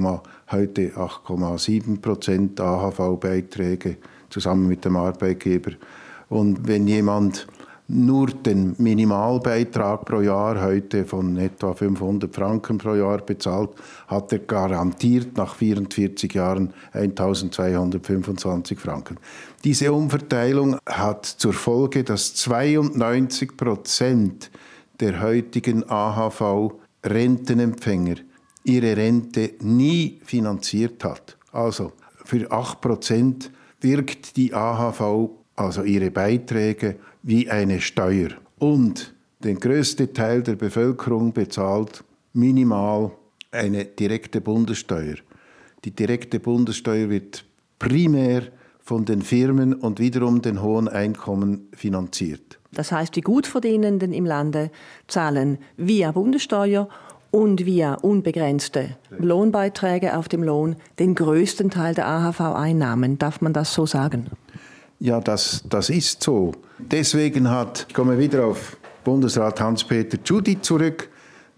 heute 0.51 0.91
8,7 0.91 2.01
Prozent 2.01 2.59
AHV-Beiträge 2.59 3.97
zusammen 4.29 4.67
mit 4.67 4.85
dem 4.85 4.95
Arbeitgeber. 4.95 5.71
Und 6.29 6.67
wenn 6.67 6.87
jemand 6.87 7.47
nur 7.93 8.27
den 8.27 8.75
Minimalbeitrag 8.77 10.05
pro 10.05 10.21
Jahr 10.21 10.61
heute 10.61 11.03
von 11.05 11.35
etwa 11.37 11.73
500 11.73 12.33
Franken 12.33 12.77
pro 12.77 12.95
Jahr 12.95 13.17
bezahlt, 13.19 13.71
hat 14.07 14.31
er 14.33 14.39
garantiert 14.39 15.37
nach 15.37 15.55
44 15.55 16.33
Jahren 16.33 16.73
1225 16.93 18.79
Franken. 18.79 19.17
Diese 19.63 19.93
Umverteilung 19.93 20.77
hat 20.85 21.25
zur 21.25 21.53
Folge, 21.53 22.03
dass 22.03 22.35
92 22.35 23.55
Prozent 23.55 24.51
der 24.99 25.21
heutigen 25.21 25.89
AHV-Rentenempfänger 25.89 28.17
ihre 28.63 28.97
Rente 28.97 29.51
nie 29.61 30.19
finanziert 30.23 31.03
hat. 31.03 31.37
Also 31.51 31.91
für 32.25 32.51
8 32.51 32.81
Prozent 32.81 33.51
wirkt 33.81 34.37
die 34.37 34.53
AHV, 34.53 35.29
also 35.55 35.83
ihre 35.83 36.11
Beiträge, 36.11 36.95
wie 37.21 37.49
eine 37.49 37.81
Steuer. 37.81 38.29
Und 38.59 39.13
der 39.43 39.55
größte 39.55 40.13
Teil 40.13 40.41
der 40.41 40.55
Bevölkerung 40.55 41.33
bezahlt 41.33 42.03
minimal 42.33 43.11
eine 43.51 43.85
direkte 43.85 44.41
Bundessteuer. 44.41 45.15
Die 45.85 45.91
direkte 45.91 46.39
Bundessteuer 46.39 47.09
wird 47.09 47.45
primär 47.77 48.43
von 48.79 49.05
den 49.05 49.21
Firmen 49.21 49.73
und 49.73 49.99
wiederum 49.99 50.41
den 50.41 50.61
hohen 50.61 50.87
Einkommen 50.87 51.67
finanziert. 51.73 52.59
Das 52.71 52.91
heißt, 52.91 53.15
die 53.15 53.21
Gutverdienenden 53.21 54.13
im 54.13 54.25
Lande 54.25 54.71
zahlen 55.07 55.59
via 55.77 56.11
Bundessteuer 56.11 56.89
und 57.31 57.65
via 57.65 57.95
unbegrenzte 57.95 58.95
Lohnbeiträge 59.17 60.17
auf 60.17 60.27
dem 60.27 60.43
Lohn 60.43 60.75
den 60.99 61.15
größten 61.15 61.69
Teil 61.69 61.95
der 61.95 62.07
AHV-Einnahmen. 62.07 63.17
Darf 63.17 63.41
man 63.41 63.53
das 63.53 63.73
so 63.73 63.85
sagen? 63.85 64.27
Ja, 65.03 65.19
das, 65.19 65.61
das 65.67 65.89
ist 65.89 66.23
so. 66.23 66.53
Deswegen 66.79 67.49
hat, 67.49 67.87
ich 67.89 67.93
komme 67.93 68.17
wieder 68.17 68.45
auf 68.45 68.77
Bundesrat 69.03 69.59
Hans-Peter 69.59 70.23
Tschudi 70.23 70.61
zurück, 70.61 71.09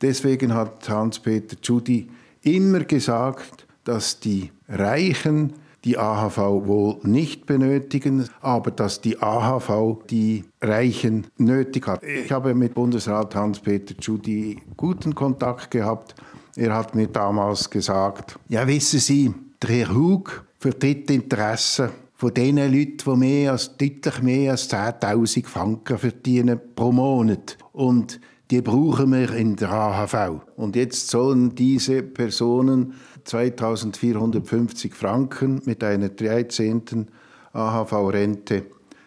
deswegen 0.01 0.51
hat 0.51 0.89
Hans-Peter 0.89 1.55
Tschudi 1.61 2.09
immer 2.41 2.79
gesagt, 2.79 3.67
dass 3.83 4.19
die 4.19 4.49
Reichen 4.67 5.53
die 5.83 5.95
AHV 5.95 6.37
wohl 6.65 6.97
nicht 7.03 7.45
benötigen, 7.45 8.27
aber 8.41 8.71
dass 8.71 8.99
die 9.01 9.21
AHV 9.21 9.99
die 10.09 10.45
Reichen 10.59 11.27
nötig 11.37 11.85
hat. 11.85 12.03
Ich 12.03 12.31
habe 12.31 12.55
mit 12.55 12.73
Bundesrat 12.73 13.35
Hans-Peter 13.35 13.95
Tschudi 13.95 14.59
guten 14.75 15.13
Kontakt 15.13 15.69
gehabt. 15.69 16.15
Er 16.55 16.73
hat 16.73 16.95
mir 16.95 17.09
damals 17.09 17.69
gesagt, 17.69 18.39
ja 18.49 18.65
wissen 18.65 18.99
Sie, 18.99 19.31
der 19.61 19.69
Herr 19.69 19.93
Hug 19.93 20.43
vertritt 20.57 21.11
Interessen 21.11 21.91
von 22.15 22.33
den 22.33 22.57
Leuten, 22.57 22.97
die 23.05 23.17
mehr 23.17 23.51
als, 23.51 23.77
deutlich 23.77 24.21
mehr 24.21 24.51
als 24.51 24.69
10.000 24.69 25.45
Franken 25.45 25.97
verdienen 25.97 26.59
pro 26.75 26.91
Monat. 26.91 27.57
Und 27.73 28.19
die 28.51 28.61
brauchen 28.61 29.11
wir 29.11 29.33
in 29.33 29.55
der 29.55 29.71
AHV. 29.71 30.41
Und 30.55 30.75
jetzt 30.75 31.09
sollen 31.09 31.55
diese 31.55 32.03
Personen 32.03 32.93
2450 33.25 34.93
Franken 34.93 35.61
mit 35.65 35.83
einer 35.83 36.09
13. 36.09 37.07
AHV-Rente 37.53 38.65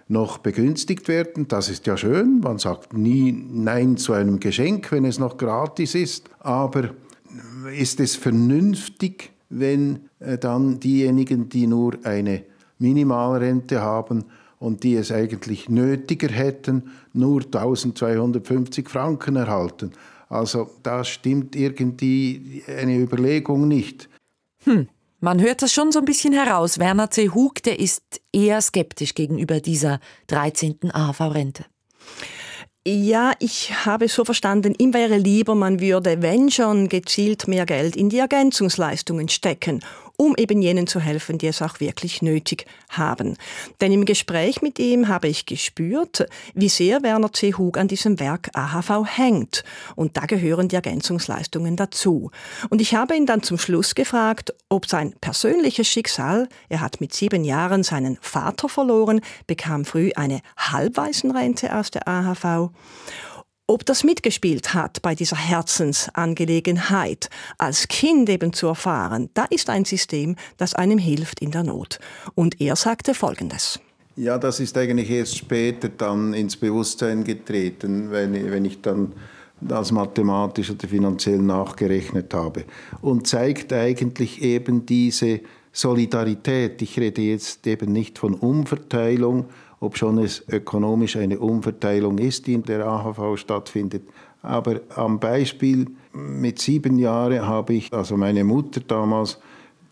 noch 0.09 0.39
begünstigt 0.39 1.07
werden. 1.09 1.49
Das 1.49 1.69
ist 1.69 1.87
ja 1.87 1.97
schön. 1.97 2.41
Man 2.41 2.59
sagt 2.59 2.95
nie 2.95 3.33
Nein 3.33 3.97
zu 3.97 4.13
einem 4.13 4.41
Geschenk, 4.41 4.91
wenn 4.91 5.05
es 5.05 5.19
noch 5.19 5.37
gratis 5.37 5.95
ist. 5.95 6.29
Aber 6.41 6.91
ist 7.77 8.01
es 8.01 8.17
vernünftig, 8.17 9.31
wenn 9.51 10.09
äh, 10.19 10.39
dann 10.39 10.81
diejenigen, 10.81 11.49
die 11.49 11.67
nur 11.67 11.99
eine 12.05 12.45
Minimalrente 12.79 13.81
haben 13.81 14.25
und 14.59 14.83
die 14.83 14.97
es 14.97 15.13
eigentlich 15.13 15.69
nötiger 15.69 16.29
hätten, 16.29 16.91
nur 17.13 17.43
1250 17.43 18.89
Franken 18.89 19.37
erhalten. 19.37 19.93
Also 20.29 20.71
da 20.83 21.05
stimmt 21.05 21.57
irgendwie 21.57 22.63
eine 22.67 22.99
Überlegung 22.99 23.69
nicht. 23.69 24.09
Hm. 24.65 24.89
Man 25.21 25.41
hört 25.41 25.63
das 25.63 25.73
schon 25.73 25.91
so 25.91 25.99
ein 25.99 26.05
bisschen 26.05 26.33
heraus. 26.33 26.79
Werner 26.79 27.11
C. 27.11 27.31
Hug, 27.31 27.55
der 27.65 27.81
ist 27.81 28.03
eher 28.33 28.61
skeptisch 28.61 29.15
gegenüber 29.15 29.61
dieser 29.61 29.99
13. 30.29 30.93
AHV-Rente. 30.93 31.65
Ja, 32.87 33.33
ich 33.41 33.85
habe 33.85 34.09
so 34.09 34.25
verstanden, 34.25 34.75
ihm 34.79 34.95
wäre 34.95 35.19
lieber, 35.19 35.55
man 35.55 35.81
würde, 35.81 36.23
wenn 36.23 36.51
schon, 36.51 36.89
gezielt 36.89 37.49
mehr 37.49 37.67
Geld 37.67 37.97
in 37.97 38.09
die 38.09 38.19
Ergänzungsleistungen 38.19 39.29
stecken 39.29 39.81
um 40.21 40.35
eben 40.37 40.61
jenen 40.61 40.89
zu 40.89 40.99
helfen, 40.99 41.39
die 41.39 41.47
es 41.47 41.63
auch 41.63 41.79
wirklich 41.79 42.23
nötig 42.23 42.67
haben. 42.91 43.37
Denn 43.81 43.93
im 43.93 44.05
Gespräch 44.05 44.63
mit 44.63 44.81
ihm 44.81 45.07
habe 45.07 45.29
ich 45.29 45.47
gespürt, 45.47 46.27
wie 46.55 46.69
sehr 46.69 47.03
Werner 47.05 47.33
C. 47.33 47.55
Hug 47.55 47.79
an 47.79 47.87
diesem 47.87 48.19
Werk 48.19 48.51
AHV 48.53 49.05
hängt. 49.07 49.63
Und 49.95 50.17
da 50.17 50.27
gehören 50.27 50.69
die 50.69 50.75
Ergänzungsleistungen 50.75 51.77
dazu. 51.77 52.33
Und 52.69 52.81
ich 52.81 52.97
habe 52.97 53.17
ihn 53.17 53.27
dann 53.27 53.45
zum 53.45 53.59
Schluss 53.59 53.95
gefragt, 53.95 54.53
ob 54.69 54.87
sein 54.87 55.15
persönliches 55.21 55.87
Schicksal, 55.87 56.49
er 56.69 56.81
hat 56.81 57.01
mit 57.01 57.15
sieben 57.15 57.45
Jahren 57.45 57.85
seinen 57.85 58.19
Vater 58.21 58.69
verloren, 58.69 59.21
bekam 59.47 59.85
früh 59.85 60.11
eine 60.17 60.41
Halbwaisenrente 60.57 61.75
aus 61.77 61.93
der 61.93 62.09
AHV, 62.09 62.71
ob 63.69 63.85
das 63.85 64.03
mitgespielt 64.03 64.75
hat 64.75 65.03
bei 65.03 65.15
dieser 65.15 65.37
Herzensangelegenheit, 65.37 67.29
als 67.59 67.87
Kind 67.87 68.29
eben 68.31 68.53
zu 68.53 68.67
erfahren, 68.67 69.29
da 69.35 69.45
ist 69.45 69.71
ein 69.71 69.85
System, 69.85 70.37
das 70.57 70.75
einem 70.75 70.99
hilft 70.99 71.41
in 71.41 71.51
der 71.51 71.63
Not. 71.63 72.01
Und 72.35 72.61
er 72.61 72.75
sagte 72.77 73.15
Folgendes. 73.15 73.79
Ja, 74.17 74.39
das 74.39 74.59
ist 74.59 74.77
eigentlich 74.77 75.11
erst 75.11 75.37
später 75.37 75.91
dann 75.91 76.33
ins 76.35 76.57
Bewusstsein 76.57 77.23
getreten, 77.23 78.11
wenn, 78.11 78.51
wenn 78.51 78.65
ich 78.65 78.81
dann 78.81 79.13
das 79.61 79.93
mathematisch 79.93 80.71
oder 80.71 80.89
finanziell 80.89 81.39
nachgerechnet 81.39 82.33
habe. 82.33 82.65
Und 83.03 83.27
zeigt 83.27 83.73
eigentlich 83.73 84.43
eben 84.43 84.87
diese 84.87 85.41
Solidarität. 85.73 86.81
Ich 86.83 86.99
rede 86.99 87.23
jetzt 87.23 87.67
eben 87.67 87.93
nicht 87.93 88.19
von 88.19 88.35
Umverteilung, 88.35 89.47
ob 89.81 89.97
schon 89.97 90.19
es 90.19 90.45
ökonomisch 90.49 91.17
eine 91.17 91.39
Umverteilung 91.39 92.19
ist, 92.19 92.47
die 92.47 92.55
in 92.55 92.63
der 92.63 92.87
AHV 92.87 93.37
stattfindet. 93.37 94.03
Aber 94.43 94.81
am 94.95 95.19
Beispiel 95.19 95.87
mit 96.13 96.59
sieben 96.59 96.99
Jahren 96.99 97.47
habe 97.47 97.75
ich, 97.75 97.93
also 97.93 98.17
meine 98.17 98.45
Mutter 98.45 98.81
damals, 98.81 99.39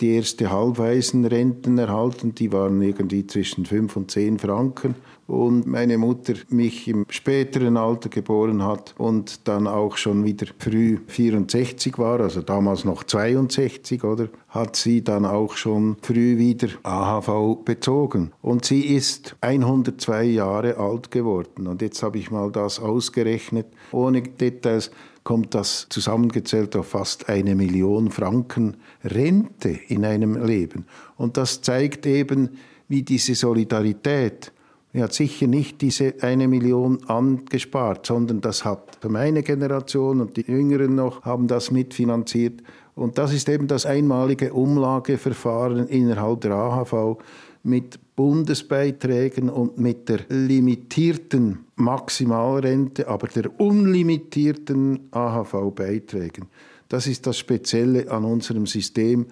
die 0.00 0.16
erste 0.16 0.50
Halbwaisenrenten 0.50 1.78
erhalten, 1.78 2.34
die 2.34 2.52
waren 2.52 2.82
irgendwie 2.82 3.26
zwischen 3.26 3.64
fünf 3.64 3.96
und 3.96 4.10
zehn 4.10 4.38
Franken 4.38 4.94
und 5.26 5.66
meine 5.66 5.98
Mutter 5.98 6.34
mich 6.50 6.86
im 6.86 7.04
späteren 7.08 7.76
Alter 7.76 8.08
geboren 8.08 8.62
hat 8.62 8.94
und 8.98 9.48
dann 9.48 9.66
auch 9.66 9.96
schon 9.96 10.24
wieder 10.24 10.46
früh 10.58 10.98
64 11.06 11.98
war, 11.98 12.20
also 12.20 12.42
damals 12.42 12.84
noch 12.84 13.02
62, 13.04 14.04
oder, 14.04 14.28
hat 14.48 14.76
sie 14.76 15.02
dann 15.02 15.24
auch 15.24 15.56
schon 15.56 15.96
früh 16.00 16.38
wieder 16.38 16.68
AHV 16.84 17.64
bezogen. 17.64 18.32
Und 18.40 18.64
sie 18.64 18.82
ist 18.82 19.36
102 19.40 20.24
Jahre 20.24 20.76
alt 20.76 21.10
geworden. 21.10 21.66
Und 21.66 21.82
jetzt 21.82 22.02
habe 22.02 22.18
ich 22.18 22.30
mal 22.30 22.52
das 22.52 22.78
ausgerechnet, 22.78 23.66
ohne 23.92 24.22
Details 24.22 24.90
kommt 25.26 25.56
das 25.56 25.88
zusammengezählt 25.90 26.76
auf 26.76 26.86
fast 26.86 27.28
eine 27.28 27.56
Million 27.56 28.12
Franken 28.12 28.76
Rente 29.04 29.70
in 29.88 30.04
einem 30.04 30.46
Leben. 30.46 30.86
Und 31.16 31.36
das 31.36 31.62
zeigt 31.62 32.06
eben, 32.06 32.50
wie 32.86 33.02
diese 33.02 33.34
Solidarität 33.34 34.52
er 34.92 35.02
hat 35.02 35.12
sicher 35.12 35.46
nicht 35.46 35.82
diese 35.82 36.14
eine 36.22 36.48
Million 36.48 37.06
angespart, 37.06 38.06
sondern 38.06 38.40
das 38.40 38.64
hat 38.64 38.98
meine 39.06 39.42
Generation 39.42 40.22
und 40.22 40.38
die 40.38 40.46
Jüngeren 40.46 40.94
noch 40.94 41.22
haben 41.22 41.48
das 41.48 41.70
mitfinanziert. 41.70 42.62
Und 42.94 43.18
das 43.18 43.34
ist 43.34 43.50
eben 43.50 43.66
das 43.66 43.84
einmalige 43.84 44.54
Umlageverfahren 44.54 45.88
innerhalb 45.88 46.40
der 46.40 46.52
AHV 46.52 47.18
mit 47.62 47.98
Bundesbeiträgen 48.16 49.50
und 49.50 49.78
mit 49.78 50.08
der 50.08 50.20
limitierten 50.28 51.66
Maximalrente, 51.76 53.06
aber 53.08 53.28
der 53.28 53.60
unlimitierten 53.60 55.08
AHV-Beiträgen. 55.10 56.46
Das 56.88 57.06
ist 57.06 57.26
das 57.26 57.38
Spezielle 57.38 58.10
an 58.10 58.24
unserem 58.24 58.66
System. 58.66 59.26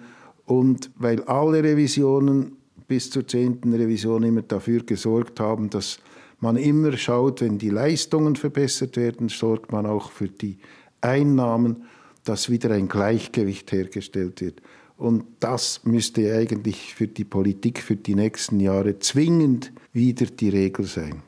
Und 0.45 0.91
weil 0.97 1.23
alle 1.23 1.63
Revisionen 1.63 2.57
bis 2.87 3.09
zur 3.09 3.27
zehnten 3.27 3.73
Revision 3.73 4.21
immer 4.21 4.43
dafür 4.43 4.83
gesorgt 4.83 5.39
haben, 5.39 5.71
dass 5.71 5.99
man 6.39 6.55
immer 6.55 6.95
schaut, 6.97 7.41
wenn 7.41 7.57
die 7.57 7.71
Leistungen 7.71 8.35
verbessert 8.35 8.97
werden, 8.97 9.29
sorgt 9.29 9.71
man 9.71 9.87
auch 9.87 10.11
für 10.11 10.27
die 10.27 10.57
Einnahmen, 11.01 11.85
dass 12.23 12.49
wieder 12.49 12.71
ein 12.71 12.87
Gleichgewicht 12.87 13.71
hergestellt 13.71 14.41
wird. 14.41 14.61
Und 14.97 15.25
das 15.39 15.81
müsste 15.83 16.33
eigentlich 16.33 16.95
für 16.95 17.07
die 17.07 17.25
Politik 17.25 17.81
für 17.81 17.95
die 17.95 18.15
nächsten 18.15 18.59
Jahre 18.59 18.99
zwingend 18.99 19.73
wieder 19.91 20.25
die 20.25 20.49
Regel 20.49 20.85
sein. 20.85 21.21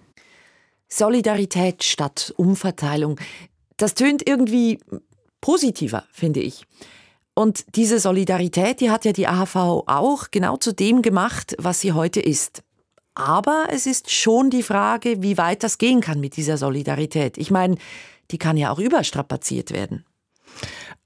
Solidarität 0.88 1.84
statt 1.84 2.34
Umverteilung. 2.38 3.20
Das 3.76 3.94
tönt 3.94 4.28
irgendwie 4.28 4.80
positiver, 5.42 6.06
finde 6.12 6.40
ich. 6.40 6.64
Und 7.34 7.76
diese 7.76 8.00
Solidarität, 8.00 8.82
die 8.82 8.90
hat 8.90 9.06
ja 9.06 9.12
die 9.12 9.28
AHV 9.28 9.56
auch 9.56 10.32
genau 10.32 10.58
zu 10.58 10.74
dem 10.74 11.02
gemacht, 11.02 11.56
was 11.60 11.82
sie 11.82 11.92
heute 11.92 12.20
ist. 12.20 12.64
Aber 13.14 13.68
es 13.70 13.86
ist 13.86 14.12
schon 14.12 14.50
die 14.50 14.64
Frage, 14.64 15.22
wie 15.22 15.38
weit 15.38 15.64
das 15.64 15.78
gehen 15.78 16.02
kann 16.02 16.20
mit 16.20 16.38
dieser 16.38 16.58
Solidarität. 16.58 17.38
Ich 17.38 17.52
meine, 17.52 17.76
die 18.32 18.38
kann 18.38 18.58
ja 18.58 18.72
auch 18.72 18.80
überstrapaziert 18.80 19.72
werden. 19.72 20.06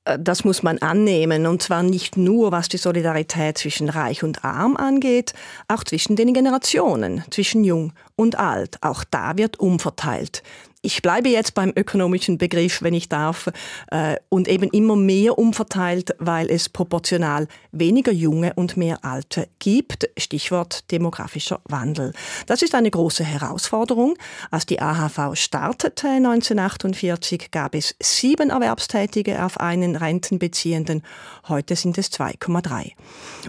Äh, 0.05 0.17
das 0.19 0.43
muss 0.43 0.63
man 0.63 0.77
annehmen, 0.79 1.45
und 1.45 1.61
zwar 1.61 1.83
nicht 1.83 2.17
nur, 2.17 2.51
was 2.51 2.69
die 2.69 2.77
Solidarität 2.77 3.57
zwischen 3.57 3.89
Reich 3.89 4.23
und 4.23 4.43
Arm 4.43 4.75
angeht, 4.77 5.33
auch 5.67 5.83
zwischen 5.83 6.15
den 6.15 6.33
Generationen, 6.33 7.23
zwischen 7.29 7.63
Jung 7.63 7.93
und 8.21 8.37
Alt. 8.37 8.77
Auch 8.81 9.03
da 9.03 9.37
wird 9.37 9.59
umverteilt 9.59 10.43
ich 10.81 11.01
bleibe 11.01 11.29
jetzt 11.29 11.53
beim 11.53 11.71
ökonomischen 11.75 12.37
Begriff, 12.37 12.81
wenn 12.81 12.93
ich 12.93 13.07
darf, 13.07 13.49
äh, 13.91 14.15
und 14.29 14.47
eben 14.47 14.69
immer 14.71 14.95
mehr 14.95 15.37
umverteilt, 15.37 16.15
weil 16.17 16.49
es 16.49 16.69
proportional 16.69 17.47
weniger 17.71 18.11
junge 18.11 18.53
und 18.55 18.77
mehr 18.77 19.05
alte 19.05 19.47
gibt. 19.59 20.09
Stichwort 20.17 20.89
demografischer 20.91 21.61
Wandel. 21.65 22.13
Das 22.47 22.63
ist 22.63 22.73
eine 22.73 22.89
große 22.89 23.23
Herausforderung. 23.23 24.15
Als 24.49 24.65
die 24.65 24.81
AHV 24.81 25.35
startete 25.35 26.07
1948, 26.07 27.51
gab 27.51 27.75
es 27.75 27.95
sieben 28.01 28.49
Erwerbstätige 28.49 29.45
auf 29.45 29.59
einen 29.59 29.95
Rentenbeziehenden. 29.95 31.03
Heute 31.47 31.75
sind 31.75 31.97
es 31.99 32.11
2,3. 32.11 32.93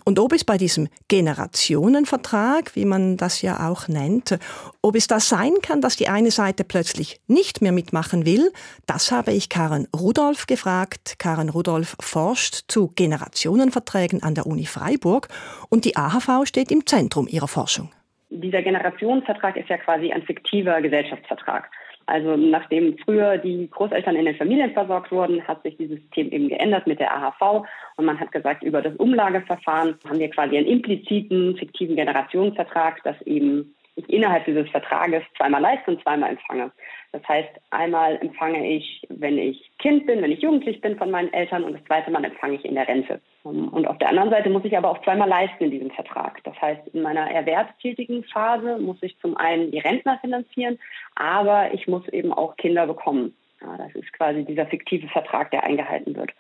Und 0.05 0.19
ob 0.19 0.35
es 0.35 0.45
bei 0.45 0.59
diesem 0.59 0.89
Generationenvertrag, 1.09 2.77
wie 2.77 2.85
man 2.85 3.17
das 3.17 3.41
ja 3.41 3.71
auch 3.71 3.89
nennt, 3.89 4.39
ob 4.83 4.97
es 4.97 5.07
da 5.07 5.21
sein 5.21 5.53
kann, 5.63 5.81
dass 5.81 5.97
die 5.97 6.09
eine 6.09 6.31
Seite 6.31 6.65
plötzlich 6.65 7.21
nicht 7.27 7.63
mehr 7.63 7.73
mitmachen 7.73 8.27
will, 8.27 8.53
das 8.87 9.13
habe 9.13 9.33
ich 9.33 9.49
Karen 9.49 9.89
Rudolph 9.95 10.47
gefragt. 10.47 11.17
Karen 11.19 11.49
Rudolph 11.49 11.97
forscht 12.01 12.65
zu 12.69 12.93
Generationenverträgen 12.95 14.23
an 14.23 14.35
der 14.35 14.47
Uni 14.47 14.67
Freiburg 14.67 15.29
und 15.69 15.85
die 15.85 15.97
AHV 15.97 16.47
steht 16.47 16.71
im 16.71 16.87
Zentrum 16.87 17.29
ihrer 17.29 17.49
Forschung. 17.49 17.91
Dieser 18.31 18.63
Generationenvertrag 18.63 19.57
ist 19.57 19.69
ja 19.69 19.77
quasi 19.77 20.11
ein 20.11 20.23
fiktiver 20.23 20.81
Gesellschaftsvertrag. 20.81 21.71
Also 22.07 22.37
nachdem 22.37 22.99
früher 22.99 23.39
die 23.39 23.69
Großeltern 23.71 24.17
in 24.17 24.25
den 24.25 24.37
Familien 24.37 24.73
versorgt 24.73 25.13
wurden, 25.13 25.47
hat 25.47 25.63
sich 25.63 25.77
dieses 25.77 26.01
System 26.01 26.31
eben 26.31 26.49
geändert 26.49 26.87
mit 26.87 26.99
der 26.99 27.15
AHV 27.15 27.67
und 27.97 28.05
man 28.05 28.19
hat 28.19 28.33
gesagt, 28.33 28.63
über 28.63 28.83
das 28.83 28.97
Umlageverfahren 28.97 29.97
haben 30.09 30.19
wir 30.19 30.31
quasi 30.31 30.57
einen 30.57 30.67
impliziten, 30.67 31.57
fiktiven 31.57 31.97
Generationsvertrag, 31.97 33.03
das 33.05 33.21
eben 33.23 33.75
ich 33.97 34.09
innerhalb 34.09 34.45
dieses 34.47 34.69
Vertrages 34.71 35.23
zweimal 35.37 35.61
leiste 35.61 35.91
und 35.91 36.03
zweimal 36.03 36.31
empfange. 36.31 36.73
Das 37.13 37.23
heißt, 37.29 37.51
einmal 37.71 38.17
empfange 38.23 38.67
ich, 38.67 39.07
wenn 39.11 39.37
ich 39.37 39.71
Kind 39.79 40.07
bin, 40.07 40.23
wenn 40.23 40.33
ich 40.33 40.41
jugendlich 40.41 40.81
bin 40.81 40.97
von 40.97 41.11
meinen 41.11 41.33
Eltern 41.33 41.65
und 41.65 41.75
das 41.75 41.85
zweite 41.85 42.11
Mal 42.11 42.25
empfange 42.25 42.55
ich 42.55 42.65
in 42.65 42.75
der 42.75 42.89
Rente. 42.89 43.21
Und 43.43 43.87
auf 43.87 43.99
der 43.99 44.09
anderen 44.09 44.31
Seite 44.31 44.49
muss 44.49 44.65
ich 44.65 44.77
aber 44.77 44.91
auch 44.91 45.03
zweimal 45.03 45.29
leisten 45.29 45.65
in 45.65 45.71
diesem 45.73 45.91
Vertrag. 45.91 46.43
Das 46.45 46.61
heißt, 46.61 46.89
in 46.95 47.03
meiner 47.03 47.31
erwerbstätigen 47.31 48.25
Phase 48.25 48.79
muss 48.79 49.03
ich 49.03 49.19
zum 49.19 49.37
einen 49.37 49.73
die 49.73 49.81
Rentner 49.81 50.19
finanzieren, 50.21 50.79
aber 51.17 51.75
ich 51.75 51.87
muss 51.87 52.07
eben 52.09 52.33
auch 52.33 52.57
Kinder 52.57 52.87
bekommen. 52.87 53.37
Ja, 53.61 53.77
das 53.77 53.95
ist 53.95 54.13
quasi 54.15 54.45
dieser 54.45 54.67
fiktive 54.67 55.09
Vertrag, 55.09 55.51
der 55.51 55.65
eingehalten 55.65 56.17
wird. 56.17 56.33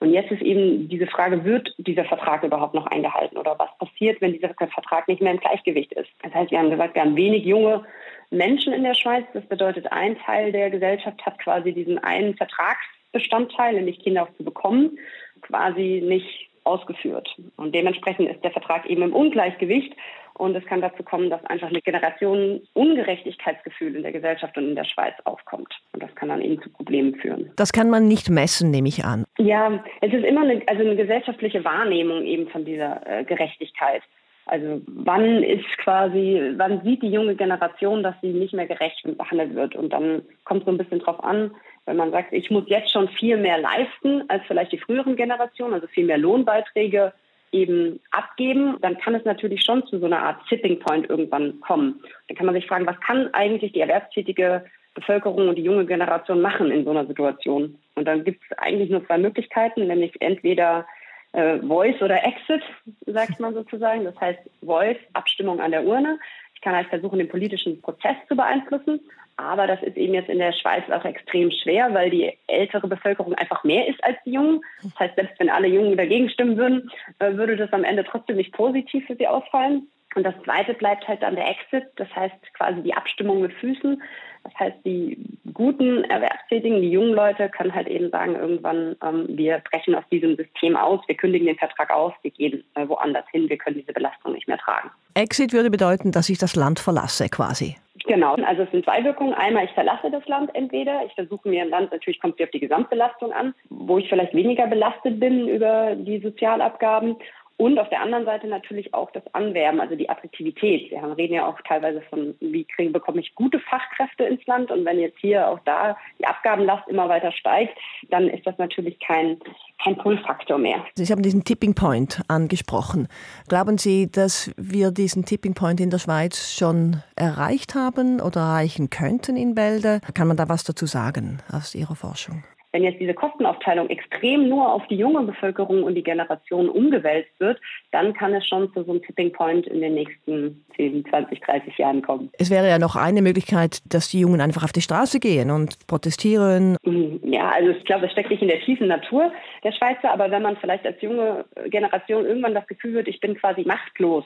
Und 0.00 0.12
jetzt 0.12 0.30
ist 0.30 0.42
eben 0.42 0.88
diese 0.88 1.06
Frage, 1.06 1.44
wird 1.44 1.74
dieser 1.78 2.04
Vertrag 2.04 2.42
überhaupt 2.42 2.74
noch 2.74 2.86
eingehalten 2.86 3.36
oder 3.36 3.58
was 3.58 3.70
passiert, 3.78 4.20
wenn 4.20 4.32
dieser 4.32 4.54
Vertrag 4.54 5.08
nicht 5.08 5.22
mehr 5.22 5.32
im 5.32 5.40
Gleichgewicht 5.40 5.92
ist? 5.92 6.10
Das 6.22 6.34
heißt, 6.34 6.50
wir 6.50 6.58
haben 6.58 6.70
gesagt, 6.70 6.94
wir 6.94 7.02
haben 7.02 7.16
wenig 7.16 7.44
junge 7.44 7.84
Menschen 8.30 8.72
in 8.72 8.82
der 8.82 8.94
Schweiz. 8.94 9.24
Das 9.32 9.44
bedeutet, 9.46 9.90
ein 9.92 10.18
Teil 10.18 10.52
der 10.52 10.70
Gesellschaft 10.70 11.24
hat 11.24 11.38
quasi 11.38 11.72
diesen 11.72 11.98
einen 11.98 12.36
Vertragsbestandteil, 12.36 13.74
nämlich 13.74 14.00
Kinder 14.00 14.24
auch 14.24 14.36
zu 14.36 14.44
bekommen, 14.44 14.98
quasi 15.42 16.02
nicht 16.04 16.48
ausgeführt. 16.64 17.28
Und 17.56 17.74
dementsprechend 17.74 18.30
ist 18.30 18.42
der 18.42 18.50
Vertrag 18.50 18.86
eben 18.86 19.02
im 19.02 19.14
Ungleichgewicht. 19.14 19.94
Und 20.36 20.56
es 20.56 20.64
kann 20.66 20.80
dazu 20.80 21.04
kommen, 21.04 21.30
dass 21.30 21.44
einfach 21.46 21.68
eine 21.68 21.80
Generationen-Ungerechtigkeitsgefühl 21.80 23.94
in 23.96 24.02
der 24.02 24.12
Gesellschaft 24.12 24.56
und 24.56 24.68
in 24.68 24.74
der 24.74 24.84
Schweiz 24.84 25.14
aufkommt. 25.24 25.72
Und 25.92 26.02
das 26.02 26.14
kann 26.16 26.28
dann 26.28 26.40
eben 26.40 26.60
zu 26.60 26.68
Problemen 26.70 27.14
führen. 27.16 27.52
Das 27.56 27.72
kann 27.72 27.88
man 27.88 28.08
nicht 28.08 28.30
messen, 28.30 28.70
nehme 28.70 28.88
ich 28.88 29.04
an. 29.04 29.24
Ja, 29.38 29.84
es 30.00 30.12
ist 30.12 30.24
immer 30.24 30.42
eine, 30.42 30.60
also 30.66 30.82
eine 30.82 30.96
gesellschaftliche 30.96 31.64
Wahrnehmung 31.64 32.24
eben 32.24 32.48
von 32.48 32.64
dieser 32.64 33.06
äh, 33.06 33.24
Gerechtigkeit. 33.24 34.02
Also 34.46 34.82
wann 34.86 35.42
ist 35.42 35.66
quasi, 35.78 36.52
wann 36.56 36.82
sieht 36.82 37.02
die 37.02 37.10
junge 37.10 37.34
Generation, 37.34 38.02
dass 38.02 38.14
sie 38.20 38.28
nicht 38.28 38.52
mehr 38.52 38.66
gerecht 38.66 39.02
behandelt 39.16 39.54
wird? 39.54 39.74
Und 39.74 39.92
dann 39.92 40.22
kommt 40.44 40.66
so 40.66 40.70
ein 40.70 40.78
bisschen 40.78 40.98
drauf 40.98 41.22
an, 41.24 41.52
wenn 41.86 41.96
man 41.96 42.10
sagt, 42.10 42.32
ich 42.32 42.50
muss 42.50 42.64
jetzt 42.66 42.92
schon 42.92 43.08
viel 43.08 43.36
mehr 43.36 43.58
leisten 43.58 44.28
als 44.28 44.42
vielleicht 44.46 44.72
die 44.72 44.78
früheren 44.78 45.16
Generationen, 45.16 45.74
also 45.74 45.86
viel 45.86 46.06
mehr 46.06 46.18
Lohnbeiträge 46.18 47.12
eben 47.54 48.00
abgeben, 48.10 48.76
dann 48.82 48.98
kann 48.98 49.14
es 49.14 49.24
natürlich 49.24 49.62
schon 49.62 49.86
zu 49.86 49.98
so 49.98 50.06
einer 50.06 50.22
Art 50.22 50.44
Tipping 50.48 50.80
Point 50.80 51.08
irgendwann 51.08 51.60
kommen. 51.60 52.00
Dann 52.28 52.36
kann 52.36 52.46
man 52.46 52.54
sich 52.54 52.66
fragen, 52.66 52.86
was 52.86 53.00
kann 53.00 53.32
eigentlich 53.32 53.72
die 53.72 53.80
erwerbstätige 53.80 54.64
Bevölkerung 54.94 55.48
und 55.48 55.56
die 55.56 55.62
junge 55.62 55.86
Generation 55.86 56.40
machen 56.40 56.70
in 56.70 56.84
so 56.84 56.90
einer 56.90 57.06
Situation? 57.06 57.78
Und 57.94 58.06
dann 58.06 58.24
gibt 58.24 58.42
es 58.50 58.58
eigentlich 58.58 58.90
nur 58.90 59.06
zwei 59.06 59.18
Möglichkeiten, 59.18 59.86
nämlich 59.86 60.20
entweder 60.20 60.84
äh, 61.32 61.58
Voice 61.60 62.00
oder 62.02 62.24
Exit, 62.24 62.62
sagt 63.06 63.38
man 63.40 63.54
sozusagen. 63.54 64.04
Das 64.04 64.18
heißt 64.20 64.40
Voice, 64.62 64.98
Abstimmung 65.12 65.60
an 65.60 65.70
der 65.70 65.84
Urne. 65.84 66.18
Kann 66.64 66.74
halt 66.74 66.88
versuchen, 66.88 67.18
den 67.18 67.28
politischen 67.28 67.80
Prozess 67.82 68.16
zu 68.26 68.34
beeinflussen. 68.34 68.98
Aber 69.36 69.66
das 69.66 69.82
ist 69.82 69.98
eben 69.98 70.14
jetzt 70.14 70.30
in 70.30 70.38
der 70.38 70.52
Schweiz 70.52 70.84
auch 70.90 71.04
extrem 71.04 71.50
schwer, 71.50 71.92
weil 71.92 72.08
die 72.08 72.32
ältere 72.46 72.88
Bevölkerung 72.88 73.34
einfach 73.34 73.64
mehr 73.64 73.86
ist 73.86 74.02
als 74.02 74.16
die 74.24 74.32
Jungen. 74.32 74.62
Das 74.82 74.98
heißt, 74.98 75.16
selbst 75.16 75.38
wenn 75.38 75.50
alle 75.50 75.68
Jungen 75.68 75.96
dagegen 75.96 76.30
stimmen 76.30 76.56
würden, 76.56 76.90
äh, 77.18 77.34
würde 77.34 77.56
das 77.56 77.72
am 77.72 77.84
Ende 77.84 78.04
trotzdem 78.04 78.36
nicht 78.36 78.52
positiv 78.52 79.06
für 79.06 79.16
sie 79.16 79.28
ausfallen. 79.28 79.88
Und 80.14 80.22
das 80.22 80.34
Zweite 80.44 80.72
bleibt 80.74 81.06
halt 81.06 81.22
dann 81.22 81.34
der 81.34 81.50
Exit, 81.50 81.84
das 81.96 82.08
heißt 82.14 82.54
quasi 82.54 82.82
die 82.82 82.94
Abstimmung 82.94 83.42
mit 83.42 83.52
Füßen. 83.54 84.02
Das 84.44 84.54
heißt, 84.58 84.76
die 84.84 85.18
guten 85.52 86.04
Erwerbstätigen, 86.04 86.82
die 86.82 86.90
jungen 86.90 87.14
Leute 87.14 87.48
können 87.48 87.74
halt 87.74 87.88
eben 87.88 88.10
sagen, 88.10 88.34
irgendwann, 88.34 88.94
ähm, 89.02 89.26
wir 89.28 89.62
brechen 89.70 89.94
aus 89.94 90.04
diesem 90.10 90.36
System 90.36 90.76
aus, 90.76 91.00
wir 91.06 91.16
kündigen 91.16 91.46
den 91.46 91.56
Vertrag 91.56 91.90
aus, 91.90 92.12
wir 92.22 92.30
gehen 92.30 92.62
äh, 92.74 92.86
woanders 92.86 93.24
hin, 93.32 93.48
wir 93.48 93.56
können 93.56 93.76
diese 93.76 93.92
Belastung 93.92 94.32
nicht 94.32 94.46
mehr 94.46 94.58
tragen. 94.58 94.90
Exit 95.14 95.52
würde 95.52 95.70
bedeuten, 95.70 96.12
dass 96.12 96.28
ich 96.28 96.38
das 96.38 96.56
Land 96.56 96.78
verlasse 96.78 97.28
quasi. 97.28 97.76
Genau, 98.06 98.34
also 98.34 98.62
es 98.62 98.70
sind 98.70 98.84
zwei 98.84 99.02
Wirkungen. 99.02 99.32
Einmal, 99.32 99.64
ich 99.64 99.70
verlasse 99.70 100.10
das 100.10 100.26
Land 100.26 100.54
entweder. 100.54 101.06
Ich 101.06 101.14
versuche 101.14 101.48
mir 101.48 101.62
im 101.62 101.70
Land, 101.70 101.90
natürlich 101.90 102.20
kommt 102.20 102.38
es 102.38 102.44
auf 102.44 102.50
die 102.50 102.60
Gesamtbelastung 102.60 103.32
an, 103.32 103.54
wo 103.70 103.96
ich 103.96 104.08
vielleicht 104.10 104.34
weniger 104.34 104.66
belastet 104.66 105.18
bin 105.18 105.48
über 105.48 105.94
die 105.94 106.20
Sozialabgaben. 106.20 107.16
Und 107.56 107.78
auf 107.78 107.88
der 107.88 108.00
anderen 108.00 108.24
Seite 108.24 108.48
natürlich 108.48 108.92
auch 108.94 109.12
das 109.12 109.22
Anwerben, 109.32 109.80
also 109.80 109.94
die 109.94 110.08
Attraktivität. 110.08 110.90
Wir 110.90 111.16
reden 111.16 111.34
ja 111.34 111.46
auch 111.46 111.60
teilweise 111.66 112.02
von, 112.10 112.34
wie 112.40 112.64
kriege, 112.64 112.90
bekomme 112.90 113.20
ich 113.20 113.34
gute 113.36 113.60
Fachkräfte 113.60 114.24
ins 114.24 114.44
Land. 114.46 114.72
Und 114.72 114.84
wenn 114.84 114.98
jetzt 114.98 115.18
hier 115.20 115.48
auch 115.48 115.60
da 115.64 115.96
die 116.18 116.26
Abgabenlast 116.26 116.88
immer 116.88 117.08
weiter 117.08 117.30
steigt, 117.30 117.78
dann 118.10 118.28
ist 118.28 118.44
das 118.44 118.58
natürlich 118.58 118.98
kein, 118.98 119.38
kein 119.82 119.96
Pull-Faktor 119.96 120.58
mehr. 120.58 120.84
Sie 120.94 121.06
haben 121.12 121.22
diesen 121.22 121.44
Tipping 121.44 121.74
Point 121.74 122.22
angesprochen. 122.26 123.06
Glauben 123.48 123.78
Sie, 123.78 124.10
dass 124.10 124.52
wir 124.56 124.90
diesen 124.90 125.24
Tipping 125.24 125.54
Point 125.54 125.80
in 125.80 125.90
der 125.90 125.98
Schweiz 125.98 126.56
schon 126.56 127.02
erreicht 127.14 127.76
haben 127.76 128.20
oder 128.20 128.40
erreichen 128.40 128.90
könnten 128.90 129.36
in 129.36 129.54
Bälde? 129.54 130.00
Kann 130.14 130.26
man 130.26 130.36
da 130.36 130.48
was 130.48 130.64
dazu 130.64 130.86
sagen 130.86 131.38
aus 131.52 131.74
Ihrer 131.74 131.94
Forschung? 131.94 132.42
Wenn 132.74 132.82
jetzt 132.82 132.98
diese 132.98 133.14
Kostenaufteilung 133.14 133.88
extrem 133.88 134.48
nur 134.48 134.72
auf 134.72 134.84
die 134.88 134.96
junge 134.96 135.22
Bevölkerung 135.22 135.84
und 135.84 135.94
die 135.94 136.02
Generation 136.02 136.68
umgewälzt 136.68 137.30
wird, 137.38 137.60
dann 137.92 138.12
kann 138.14 138.34
es 138.34 138.44
schon 138.48 138.72
zu 138.74 138.82
so 138.82 138.90
einem 138.90 139.02
Tipping 139.02 139.30
Point 139.30 139.68
in 139.68 139.80
den 139.80 139.94
nächsten 139.94 140.64
10, 140.74 141.04
20, 141.08 141.40
30 141.40 141.78
Jahren 141.78 142.02
kommen. 142.02 142.30
Es 142.36 142.50
wäre 142.50 142.68
ja 142.68 142.80
noch 142.80 142.96
eine 142.96 143.22
Möglichkeit, 143.22 143.78
dass 143.86 144.08
die 144.08 144.18
Jungen 144.18 144.40
einfach 144.40 144.64
auf 144.64 144.72
die 144.72 144.80
Straße 144.80 145.20
gehen 145.20 145.52
und 145.52 145.86
protestieren. 145.86 146.76
Mhm. 146.82 147.20
Ja, 147.22 147.50
also 147.50 147.70
ich 147.70 147.84
glaube, 147.84 148.02
das 148.02 148.12
steckt 148.12 148.30
nicht 148.30 148.42
in 148.42 148.48
der 148.48 148.60
tiefen 148.60 148.88
Natur 148.88 149.30
der 149.62 149.70
Schweizer, 149.70 150.12
aber 150.12 150.32
wenn 150.32 150.42
man 150.42 150.56
vielleicht 150.56 150.84
als 150.84 151.00
junge 151.00 151.44
Generation 151.66 152.26
irgendwann 152.26 152.54
das 152.54 152.66
Gefühl 152.66 152.94
wird, 152.94 153.06
ich 153.06 153.20
bin 153.20 153.36
quasi 153.36 153.62
machtlos, 153.62 154.24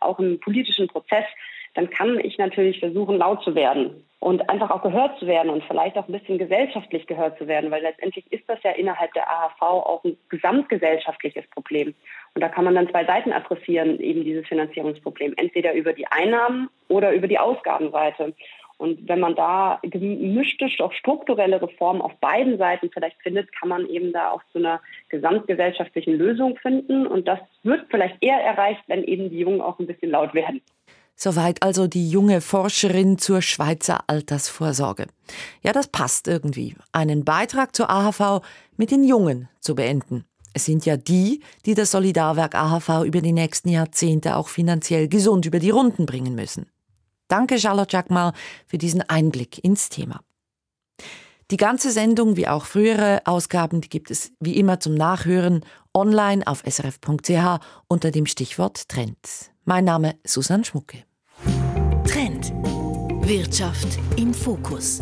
auch 0.00 0.18
im 0.18 0.40
politischen 0.40 0.88
Prozess, 0.88 1.26
dann 1.74 1.90
kann 1.90 2.18
ich 2.20 2.38
natürlich 2.38 2.80
versuchen, 2.80 3.18
laut 3.18 3.42
zu 3.42 3.54
werden 3.54 4.04
und 4.22 4.48
einfach 4.48 4.70
auch 4.70 4.82
gehört 4.82 5.18
zu 5.18 5.26
werden 5.26 5.50
und 5.50 5.64
vielleicht 5.64 5.96
auch 5.98 6.06
ein 6.06 6.12
bisschen 6.12 6.38
gesellschaftlich 6.38 7.06
gehört 7.06 7.38
zu 7.38 7.48
werden, 7.48 7.70
weil 7.70 7.82
letztendlich 7.82 8.24
ist 8.30 8.44
das 8.46 8.62
ja 8.62 8.70
innerhalb 8.70 9.12
der 9.14 9.28
AHV 9.28 9.62
auch 9.62 10.04
ein 10.04 10.16
gesamtgesellschaftliches 10.28 11.44
Problem. 11.50 11.94
Und 12.34 12.40
da 12.40 12.48
kann 12.48 12.64
man 12.64 12.76
dann 12.76 12.88
zwei 12.88 13.04
Seiten 13.04 13.32
adressieren, 13.32 13.98
eben 13.98 14.22
dieses 14.22 14.46
Finanzierungsproblem, 14.46 15.34
entweder 15.36 15.72
über 15.74 15.92
die 15.92 16.06
Einnahmen 16.06 16.68
oder 16.88 17.12
über 17.12 17.26
die 17.26 17.40
Ausgabenseite. 17.40 18.32
Und 18.78 19.08
wenn 19.08 19.20
man 19.20 19.34
da 19.34 19.80
gemischte, 19.82 20.66
auch 20.84 20.92
strukturelle 20.92 21.60
Reformen 21.60 22.00
auf 22.00 22.14
beiden 22.20 22.58
Seiten 22.58 22.90
vielleicht 22.92 23.20
findet, 23.22 23.52
kann 23.52 23.68
man 23.68 23.88
eben 23.88 24.12
da 24.12 24.30
auch 24.30 24.42
zu 24.52 24.58
einer 24.58 24.80
gesamtgesellschaftlichen 25.08 26.14
Lösung 26.14 26.56
finden. 26.58 27.06
Und 27.06 27.28
das 27.28 27.38
wird 27.62 27.86
vielleicht 27.90 28.16
eher 28.20 28.38
erreicht, 28.38 28.82
wenn 28.86 29.04
eben 29.04 29.30
die 29.30 29.38
Jungen 29.38 29.60
auch 29.60 29.78
ein 29.78 29.86
bisschen 29.86 30.10
laut 30.10 30.34
werden. 30.34 30.60
Soweit 31.22 31.62
also 31.62 31.86
die 31.86 32.10
junge 32.10 32.40
Forscherin 32.40 33.16
zur 33.16 33.42
Schweizer 33.42 34.02
Altersvorsorge. 34.08 35.06
Ja, 35.62 35.72
das 35.72 35.86
passt 35.86 36.26
irgendwie. 36.26 36.74
Einen 36.90 37.24
Beitrag 37.24 37.76
zur 37.76 37.90
AHV 37.90 38.42
mit 38.76 38.90
den 38.90 39.04
Jungen 39.04 39.48
zu 39.60 39.76
beenden. 39.76 40.24
Es 40.52 40.64
sind 40.64 40.84
ja 40.84 40.96
die, 40.96 41.40
die 41.64 41.74
das 41.74 41.92
Solidarwerk 41.92 42.56
AHV 42.56 43.04
über 43.04 43.20
die 43.20 43.30
nächsten 43.30 43.68
Jahrzehnte 43.68 44.34
auch 44.34 44.48
finanziell 44.48 45.06
gesund 45.06 45.46
über 45.46 45.60
die 45.60 45.70
Runden 45.70 46.06
bringen 46.06 46.34
müssen. 46.34 46.66
Danke, 47.28 47.56
Charlotte 47.60 47.96
Jacquemar, 47.96 48.32
für 48.66 48.78
diesen 48.78 49.02
Einblick 49.02 49.62
ins 49.62 49.90
Thema. 49.90 50.22
Die 51.52 51.56
ganze 51.56 51.92
Sendung, 51.92 52.36
wie 52.36 52.48
auch 52.48 52.64
frühere 52.64 53.20
Ausgaben, 53.26 53.80
die 53.80 53.90
gibt 53.90 54.10
es 54.10 54.32
wie 54.40 54.56
immer 54.56 54.80
zum 54.80 54.94
Nachhören 54.94 55.64
online 55.94 56.44
auf 56.48 56.64
srf.ch 56.66 57.60
unter 57.86 58.10
dem 58.10 58.26
Stichwort 58.26 58.88
Trends. 58.88 59.52
Mein 59.64 59.84
Name 59.84 60.16
Susanne 60.24 60.64
Schmucke. 60.64 61.04
Wirtschaft 63.32 63.98
im 64.18 64.34
Fokus. 64.34 65.00